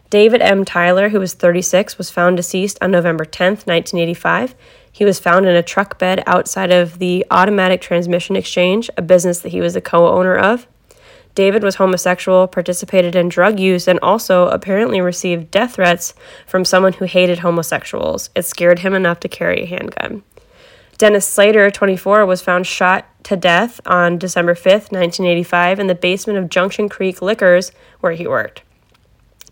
David 0.08 0.42
M. 0.42 0.64
Tyler, 0.64 1.08
who 1.08 1.18
was 1.18 1.34
36, 1.34 1.96
was 1.96 2.10
found 2.10 2.36
deceased 2.36 2.78
on 2.82 2.90
November 2.90 3.24
10, 3.24 3.52
1985. 3.52 4.54
He 4.92 5.04
was 5.06 5.18
found 5.18 5.46
in 5.46 5.56
a 5.56 5.62
truck 5.62 5.98
bed 5.98 6.22
outside 6.26 6.70
of 6.70 6.98
the 6.98 7.24
Automatic 7.30 7.80
Transmission 7.80 8.36
Exchange, 8.36 8.90
a 8.96 9.02
business 9.02 9.40
that 9.40 9.48
he 9.48 9.60
was 9.60 9.72
the 9.74 9.80
co 9.80 10.08
owner 10.08 10.36
of. 10.36 10.66
David 11.34 11.62
was 11.62 11.76
homosexual, 11.76 12.46
participated 12.46 13.16
in 13.16 13.28
drug 13.28 13.58
use, 13.58 13.88
and 13.88 13.98
also 14.00 14.48
apparently 14.48 15.00
received 15.00 15.50
death 15.50 15.74
threats 15.74 16.14
from 16.46 16.64
someone 16.64 16.92
who 16.94 17.06
hated 17.06 17.38
homosexuals. 17.38 18.30
It 18.34 18.44
scared 18.44 18.80
him 18.80 18.94
enough 18.94 19.20
to 19.20 19.28
carry 19.28 19.62
a 19.62 19.66
handgun. 19.66 20.22
Dennis 20.98 21.26
Slater, 21.26 21.70
24, 21.70 22.26
was 22.26 22.42
found 22.42 22.66
shot 22.66 23.06
to 23.24 23.36
death 23.36 23.80
on 23.86 24.18
December 24.18 24.54
5th, 24.54 24.92
1985, 24.92 25.80
in 25.80 25.86
the 25.86 25.94
basement 25.94 26.38
of 26.38 26.50
Junction 26.50 26.88
Creek 26.88 27.22
Liquors, 27.22 27.72
where 28.00 28.12
he 28.12 28.26
worked. 28.26 28.62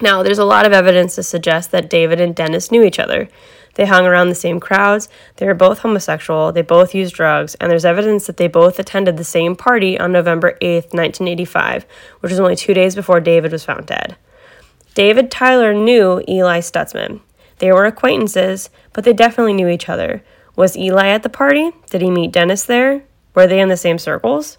Now, 0.02 0.22
there's 0.22 0.38
a 0.38 0.44
lot 0.44 0.66
of 0.66 0.72
evidence 0.72 1.14
to 1.16 1.22
suggest 1.22 1.70
that 1.72 1.90
David 1.90 2.20
and 2.20 2.34
Dennis 2.34 2.70
knew 2.70 2.82
each 2.82 2.98
other. 2.98 3.28
They 3.74 3.86
hung 3.86 4.06
around 4.06 4.28
the 4.28 4.34
same 4.34 4.60
crowds, 4.60 5.08
they 5.36 5.46
were 5.46 5.54
both 5.54 5.80
homosexual, 5.80 6.52
they 6.52 6.62
both 6.62 6.94
used 6.94 7.14
drugs, 7.14 7.54
and 7.56 7.70
there's 7.70 7.84
evidence 7.84 8.26
that 8.26 8.36
they 8.36 8.48
both 8.48 8.78
attended 8.78 9.16
the 9.16 9.24
same 9.24 9.56
party 9.56 9.98
on 9.98 10.12
November 10.12 10.58
8th, 10.60 10.92
1985, 10.92 11.86
which 12.20 12.30
was 12.30 12.40
only 12.40 12.56
two 12.56 12.74
days 12.74 12.94
before 12.94 13.20
David 13.20 13.52
was 13.52 13.64
found 13.64 13.86
dead. 13.86 14.16
David 14.94 15.30
Tyler 15.30 15.72
knew 15.72 16.22
Eli 16.28 16.60
Stutzman. 16.60 17.20
They 17.58 17.72
were 17.72 17.84
acquaintances, 17.84 18.70
but 18.92 19.04
they 19.04 19.12
definitely 19.12 19.52
knew 19.52 19.68
each 19.68 19.88
other. 19.88 20.22
Was 20.56 20.76
Eli 20.76 21.08
at 21.08 21.22
the 21.22 21.28
party? 21.28 21.70
Did 21.90 22.02
he 22.02 22.10
meet 22.10 22.32
Dennis 22.32 22.64
there? 22.64 23.04
Were 23.34 23.46
they 23.46 23.60
in 23.60 23.68
the 23.68 23.76
same 23.76 23.98
circles? 23.98 24.58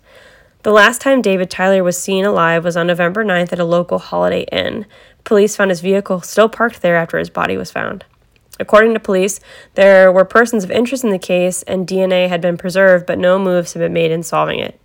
The 0.64 0.72
last 0.72 1.02
time 1.02 1.22
David 1.22 1.50
Tyler 1.50 1.84
was 1.84 1.98
seen 1.98 2.24
alive 2.24 2.64
was 2.64 2.78
on 2.78 2.88
November 2.88 3.26
9th 3.26 3.52
at 3.52 3.60
a 3.60 3.66
local 3.66 3.98
Holiday 3.98 4.46
Inn. 4.52 4.86
Police 5.24 5.56
found 5.56 5.72
his 5.72 5.82
vehicle 5.82 6.22
still 6.22 6.48
parked 6.48 6.82
there 6.82 6.96
after 6.96 7.18
his 7.18 7.32
body 7.32 7.58
was 7.58 7.72
found. 7.72 8.06
According 8.62 8.94
to 8.94 9.00
police, 9.00 9.40
there 9.74 10.12
were 10.12 10.24
persons 10.24 10.64
of 10.64 10.72
interest 10.72 11.04
in 11.04 11.10
the 11.10 11.20
case 11.20 11.64
and 11.64 11.88
DNA 11.88 12.30
had 12.30 12.40
been 12.40 12.58
preserved, 12.58 13.06
but 13.06 13.20
no 13.20 13.40
moves 13.40 13.74
have 13.74 13.82
been 13.82 13.92
made 13.92 14.12
in 14.12 14.24
solving 14.24 14.60
it. 14.60 14.80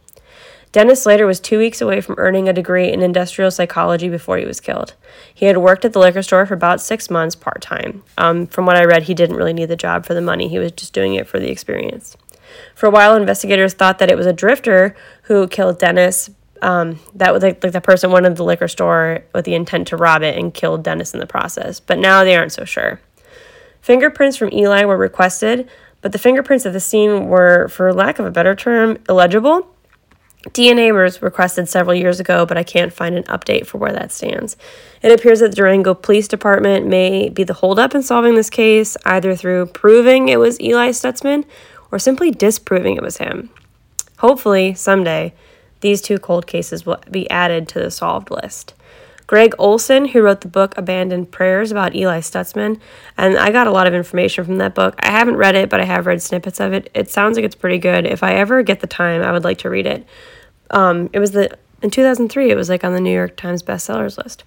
Dennis 0.73 1.03
Slater 1.03 1.27
was 1.27 1.41
two 1.41 1.59
weeks 1.59 1.81
away 1.81 2.01
from 2.01 2.17
earning 2.19 2.49
a 2.49 2.53
degree 2.53 2.93
in 2.93 3.01
industrial 3.01 3.51
psychology 3.51 4.09
before 4.09 4.37
he 4.37 4.45
was 4.45 4.61
killed. 4.61 4.95
He 5.33 5.47
had 5.47 5.59
worked 5.59 5.85
at 5.85 5.93
the 5.93 5.99
liquor 5.99 6.23
store 6.23 6.45
for 6.45 6.55
about 6.55 6.81
six 6.81 7.09
months 7.09 7.35
part 7.35 7.63
time. 7.63 8.03
Um, 8.19 8.47
from 8.47 8.67
what 8.67 8.77
I 8.77 8.85
read, 8.85 9.05
he 9.05 9.15
didn't 9.15 9.37
really 9.37 9.55
need 9.55 9.67
the 9.71 9.77
job 9.77 10.05
for 10.05 10.15
the 10.15 10.21
money, 10.21 10.49
he 10.49 10.59
was 10.59 10.73
just 10.73 10.93
doing 10.93 11.15
it 11.15 11.27
for 11.27 11.39
the 11.39 11.51
experience. 11.51 12.17
For 12.75 12.87
a 12.87 12.91
while, 12.91 13.15
investigators 13.15 13.75
thought 13.75 13.99
that 13.99 14.11
it 14.11 14.17
was 14.17 14.27
a 14.27 14.33
drifter 14.33 14.95
who 15.23 15.49
killed 15.49 15.79
Dennis. 15.79 16.31
Um, 16.63 17.01
that 17.15 17.33
was 17.33 17.43
like, 17.43 17.63
like 17.63 17.73
the 17.73 17.81
person 17.81 18.11
went 18.11 18.27
into 18.27 18.37
the 18.37 18.45
liquor 18.45 18.69
store 18.69 19.25
with 19.35 19.45
the 19.45 19.55
intent 19.55 19.89
to 19.89 19.97
rob 19.97 20.23
it 20.23 20.39
and 20.39 20.53
killed 20.53 20.83
Dennis 20.83 21.15
in 21.15 21.21
the 21.21 21.27
process. 21.27 21.81
But 21.81 21.99
now 21.99 22.25
they 22.25 22.37
aren't 22.37 22.53
so 22.53 22.65
sure. 22.65 23.01
Fingerprints 23.87 24.37
from 24.37 24.53
Eli 24.53 24.85
were 24.85 24.97
requested, 24.97 25.69
but 26.01 26.11
the 26.11 26.19
fingerprints 26.19 26.67
at 26.67 26.73
the 26.73 26.81
scene 26.81 27.29
were, 27.29 27.69
for 27.69 27.93
lack 27.93 28.19
of 28.19 28.27
a 28.27 28.33
better 28.33 28.53
term, 28.53 28.99
illegible 29.09 29.73
DNA 30.49 30.93
was 30.93 31.23
requested 31.23 31.69
several 31.69 31.95
years 31.95 32.19
ago, 32.19 32.45
but 32.45 32.59
I 32.59 32.65
can't 32.65 32.93
find 32.93 33.17
an 33.17 33.23
update 33.25 33.65
for 33.65 33.79
where 33.79 33.93
that 33.93 34.11
stands. 34.11 34.57
It 35.03 35.13
appears 35.13 35.39
that 35.39 35.51
the 35.51 35.57
Durango 35.57 35.95
Police 35.95 36.27
Department 36.27 36.89
may 36.89 37.29
be 37.29 37.45
the 37.45 37.55
holdup 37.55 37.95
in 37.95 38.03
solving 38.03 38.35
this 38.35 38.51
case, 38.51 38.97
either 39.05 39.37
through 39.37 39.67
proving 39.67 40.31
it 40.31 40.41
was 40.41 40.61
Eli 40.61 40.89
Stutzman 40.89 41.45
or 41.93 42.01
simply 42.01 42.33
disproving 42.33 42.97
it 42.97 43.05
was 43.05 43.19
him. 43.19 43.51
Hopefully, 44.19 44.75
someday, 44.75 45.33
these 45.81 46.03
two 46.03 46.19
cold 46.19 46.49
cases 46.49 46.85
will 46.85 46.99
be 47.09 47.31
added 47.31 47.69
to 47.69 47.79
the 47.79 47.93
solved 47.93 48.33
list. 48.33 48.75
Gregg 49.27 49.55
Olsen, 49.59 50.07
who 50.07 50.23
wrote 50.23 50.43
the 50.43 50.49
book 50.49 50.77
Abandoned 50.77 51.33
Prayers 51.33 51.73
about 51.73 51.97
Eli 51.97 52.21
Stutzman, 52.21 52.81
and 53.17 53.37
I 53.37 53.51
got 53.51 53.67
a 53.67 53.73
lot 53.73 53.87
of 53.87 53.95
information 53.95 54.45
from 54.45 54.59
that 54.59 54.75
book. 54.75 54.95
I 55.01 55.11
haven't 55.11 55.37
read 55.37 55.57
it, 55.57 55.69
but 55.69 55.81
I 55.81 55.85
have 55.85 56.07
read 56.07 56.23
snippets 56.23 56.61
of 56.61 56.73
it. 56.73 56.91
It 56.95 57.11
sounds 57.11 57.37
like 57.37 57.45
it's 57.45 57.57
pretty 57.57 57.79
good. 57.79 58.07
If 58.07 58.23
I 58.23 58.35
ever 58.35 58.63
get 58.63 58.81
the 58.81 58.87
time, 58.87 59.23
I 59.23 59.33
would 59.33 59.45
like 59.45 59.59
to 59.59 59.71
read 59.71 59.87
it. 59.87 60.07
Um, 60.71 61.11
it 61.13 61.19
was 61.19 61.33
the 61.33 61.57
in 61.83 61.91
2003. 61.91 62.51
It 62.51 62.57
was 62.57 62.69
like 62.69 62.85
on 62.85 62.93
the 62.93 63.01
New 63.01 63.13
York 63.13 63.37
Times 63.37 63.63
bestsellers 63.63 64.17
list. 64.23 64.45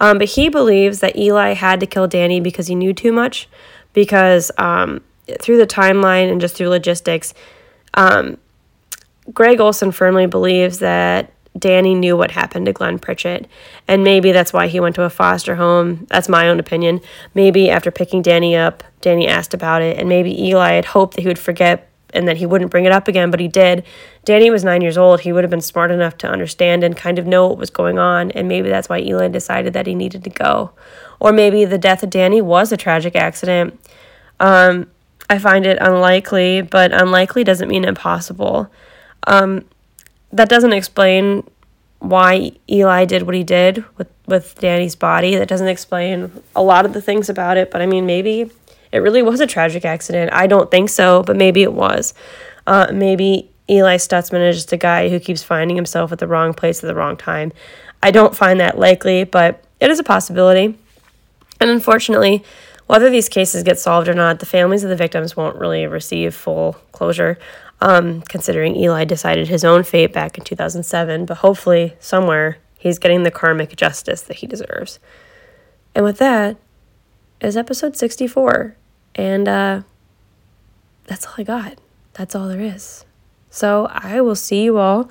Um, 0.00 0.18
but 0.18 0.28
he 0.28 0.48
believes 0.48 1.00
that 1.00 1.16
Eli 1.16 1.54
had 1.54 1.80
to 1.80 1.86
kill 1.86 2.06
Danny 2.06 2.40
because 2.40 2.66
he 2.66 2.74
knew 2.74 2.92
too 2.92 3.12
much. 3.12 3.48
Because 3.94 4.50
um, 4.58 5.02
through 5.40 5.56
the 5.56 5.66
timeline 5.66 6.30
and 6.30 6.40
just 6.40 6.54
through 6.54 6.68
logistics, 6.68 7.34
um, 7.94 8.38
Gregg 9.32 9.60
Olsen 9.60 9.92
firmly 9.92 10.26
believes 10.26 10.78
that 10.78 11.32
Danny 11.58 11.94
knew 11.94 12.16
what 12.16 12.32
happened 12.32 12.66
to 12.66 12.72
Glenn 12.72 12.98
Pritchett, 12.98 13.48
and 13.86 14.04
maybe 14.04 14.32
that's 14.32 14.52
why 14.52 14.68
he 14.68 14.80
went 14.80 14.94
to 14.96 15.02
a 15.02 15.10
foster 15.10 15.56
home. 15.56 16.06
That's 16.08 16.28
my 16.28 16.48
own 16.48 16.60
opinion. 16.60 17.00
Maybe 17.34 17.70
after 17.70 17.90
picking 17.90 18.22
Danny 18.22 18.56
up, 18.56 18.84
Danny 19.00 19.26
asked 19.26 19.54
about 19.54 19.82
it, 19.82 19.98
and 19.98 20.08
maybe 20.08 20.46
Eli 20.46 20.72
had 20.72 20.86
hoped 20.86 21.14
that 21.14 21.22
he 21.22 21.28
would 21.28 21.38
forget 21.38 21.88
and 22.14 22.26
that 22.26 22.38
he 22.38 22.46
wouldn't 22.46 22.70
bring 22.70 22.86
it 22.86 22.92
up 22.92 23.06
again, 23.06 23.30
but 23.30 23.40
he 23.40 23.48
did. 23.48 23.84
Danny 24.24 24.50
was 24.50 24.64
nine 24.64 24.80
years 24.80 24.96
old. 24.96 25.20
He 25.20 25.32
would 25.32 25.44
have 25.44 25.50
been 25.50 25.60
smart 25.60 25.90
enough 25.90 26.16
to 26.18 26.28
understand 26.28 26.82
and 26.82 26.96
kind 26.96 27.18
of 27.18 27.26
know 27.26 27.46
what 27.46 27.58
was 27.58 27.70
going 27.70 27.98
on, 27.98 28.30
and 28.32 28.48
maybe 28.48 28.68
that's 28.68 28.88
why 28.88 29.00
Eli 29.00 29.28
decided 29.28 29.72
that 29.74 29.86
he 29.86 29.94
needed 29.94 30.24
to 30.24 30.30
go. 30.30 30.72
Or 31.20 31.32
maybe 31.32 31.64
the 31.64 31.78
death 31.78 32.02
of 32.02 32.10
Danny 32.10 32.40
was 32.40 32.72
a 32.72 32.76
tragic 32.76 33.14
accident. 33.14 33.78
Um, 34.40 34.90
I 35.28 35.38
find 35.38 35.66
it 35.66 35.78
unlikely, 35.80 36.62
but 36.62 36.92
unlikely 36.92 37.44
doesn't 37.44 37.68
mean 37.68 37.84
impossible. 37.84 38.70
Um, 39.26 39.66
that 40.32 40.48
doesn't 40.48 40.72
explain 40.72 41.44
why 42.00 42.52
Eli 42.70 43.04
did 43.04 43.22
what 43.22 43.34
he 43.34 43.42
did 43.42 43.84
with, 43.96 44.08
with 44.26 44.58
Danny's 44.60 44.94
body. 44.94 45.34
That 45.36 45.48
doesn't 45.48 45.68
explain 45.68 46.30
a 46.54 46.62
lot 46.62 46.86
of 46.86 46.92
the 46.92 47.02
things 47.02 47.28
about 47.28 47.56
it, 47.56 47.70
but 47.70 47.82
I 47.82 47.86
mean, 47.86 48.06
maybe 48.06 48.50
it 48.92 48.98
really 48.98 49.22
was 49.22 49.40
a 49.40 49.46
tragic 49.46 49.84
accident. 49.84 50.32
I 50.32 50.46
don't 50.46 50.70
think 50.70 50.90
so, 50.90 51.22
but 51.22 51.36
maybe 51.36 51.62
it 51.62 51.72
was. 51.72 52.14
Uh, 52.66 52.88
maybe 52.92 53.50
Eli 53.68 53.96
Stutzman 53.96 54.48
is 54.48 54.56
just 54.56 54.72
a 54.72 54.76
guy 54.76 55.08
who 55.08 55.18
keeps 55.18 55.42
finding 55.42 55.76
himself 55.76 56.12
at 56.12 56.18
the 56.18 56.26
wrong 56.26 56.54
place 56.54 56.82
at 56.82 56.86
the 56.86 56.94
wrong 56.94 57.16
time. 57.16 57.52
I 58.02 58.10
don't 58.10 58.36
find 58.36 58.60
that 58.60 58.78
likely, 58.78 59.24
but 59.24 59.62
it 59.80 59.90
is 59.90 59.98
a 59.98 60.04
possibility. 60.04 60.78
And 61.60 61.70
unfortunately, 61.70 62.44
whether 62.86 63.10
these 63.10 63.28
cases 63.28 63.62
get 63.62 63.78
solved 63.78 64.08
or 64.08 64.14
not, 64.14 64.38
the 64.38 64.46
families 64.46 64.84
of 64.84 64.90
the 64.90 64.96
victims 64.96 65.36
won't 65.36 65.56
really 65.56 65.86
receive 65.86 66.34
full 66.34 66.74
closure, 66.92 67.38
um, 67.80 68.22
considering 68.22 68.76
Eli 68.76 69.04
decided 69.04 69.48
his 69.48 69.64
own 69.64 69.82
fate 69.82 70.12
back 70.12 70.38
in 70.38 70.44
2007. 70.44 71.26
But 71.26 71.38
hopefully, 71.38 71.94
somewhere, 71.98 72.58
he's 72.78 72.98
getting 72.98 73.22
the 73.22 73.30
karmic 73.30 73.76
justice 73.76 74.22
that 74.22 74.38
he 74.38 74.46
deserves. 74.46 74.98
And 75.94 76.04
with 76.04 76.18
that, 76.18 76.56
is 77.40 77.56
episode 77.56 77.96
64. 77.96 78.76
And 79.14 79.48
uh, 79.48 79.82
that's 81.06 81.26
all 81.26 81.34
I 81.38 81.42
got. 81.42 81.78
That's 82.14 82.34
all 82.34 82.48
there 82.48 82.60
is. 82.60 83.04
So 83.50 83.88
I 83.90 84.20
will 84.20 84.34
see 84.34 84.62
you 84.64 84.78
all 84.78 85.10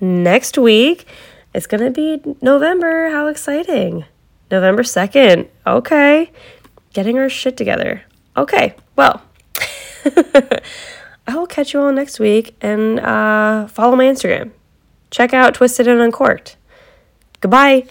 next 0.00 0.58
week. 0.58 1.06
It's 1.54 1.66
going 1.66 1.82
to 1.82 1.90
be 1.90 2.20
November. 2.42 3.10
How 3.10 3.26
exciting! 3.26 4.04
November 4.50 4.82
2nd. 4.82 5.48
Okay. 5.66 6.30
Getting 6.92 7.18
our 7.18 7.28
shit 7.28 7.56
together. 7.56 8.02
Okay. 8.36 8.74
Well, 8.96 9.22
I 11.28 11.36
will 11.36 11.46
catch 11.46 11.74
you 11.74 11.82
all 11.82 11.92
next 11.92 12.18
week 12.18 12.56
and 12.62 12.98
uh, 13.00 13.66
follow 13.68 13.94
my 13.94 14.06
Instagram. 14.06 14.50
Check 15.10 15.34
out 15.34 15.54
Twisted 15.54 15.86
and 15.86 16.00
Uncorked. 16.00 16.56
Goodbye. 17.40 17.84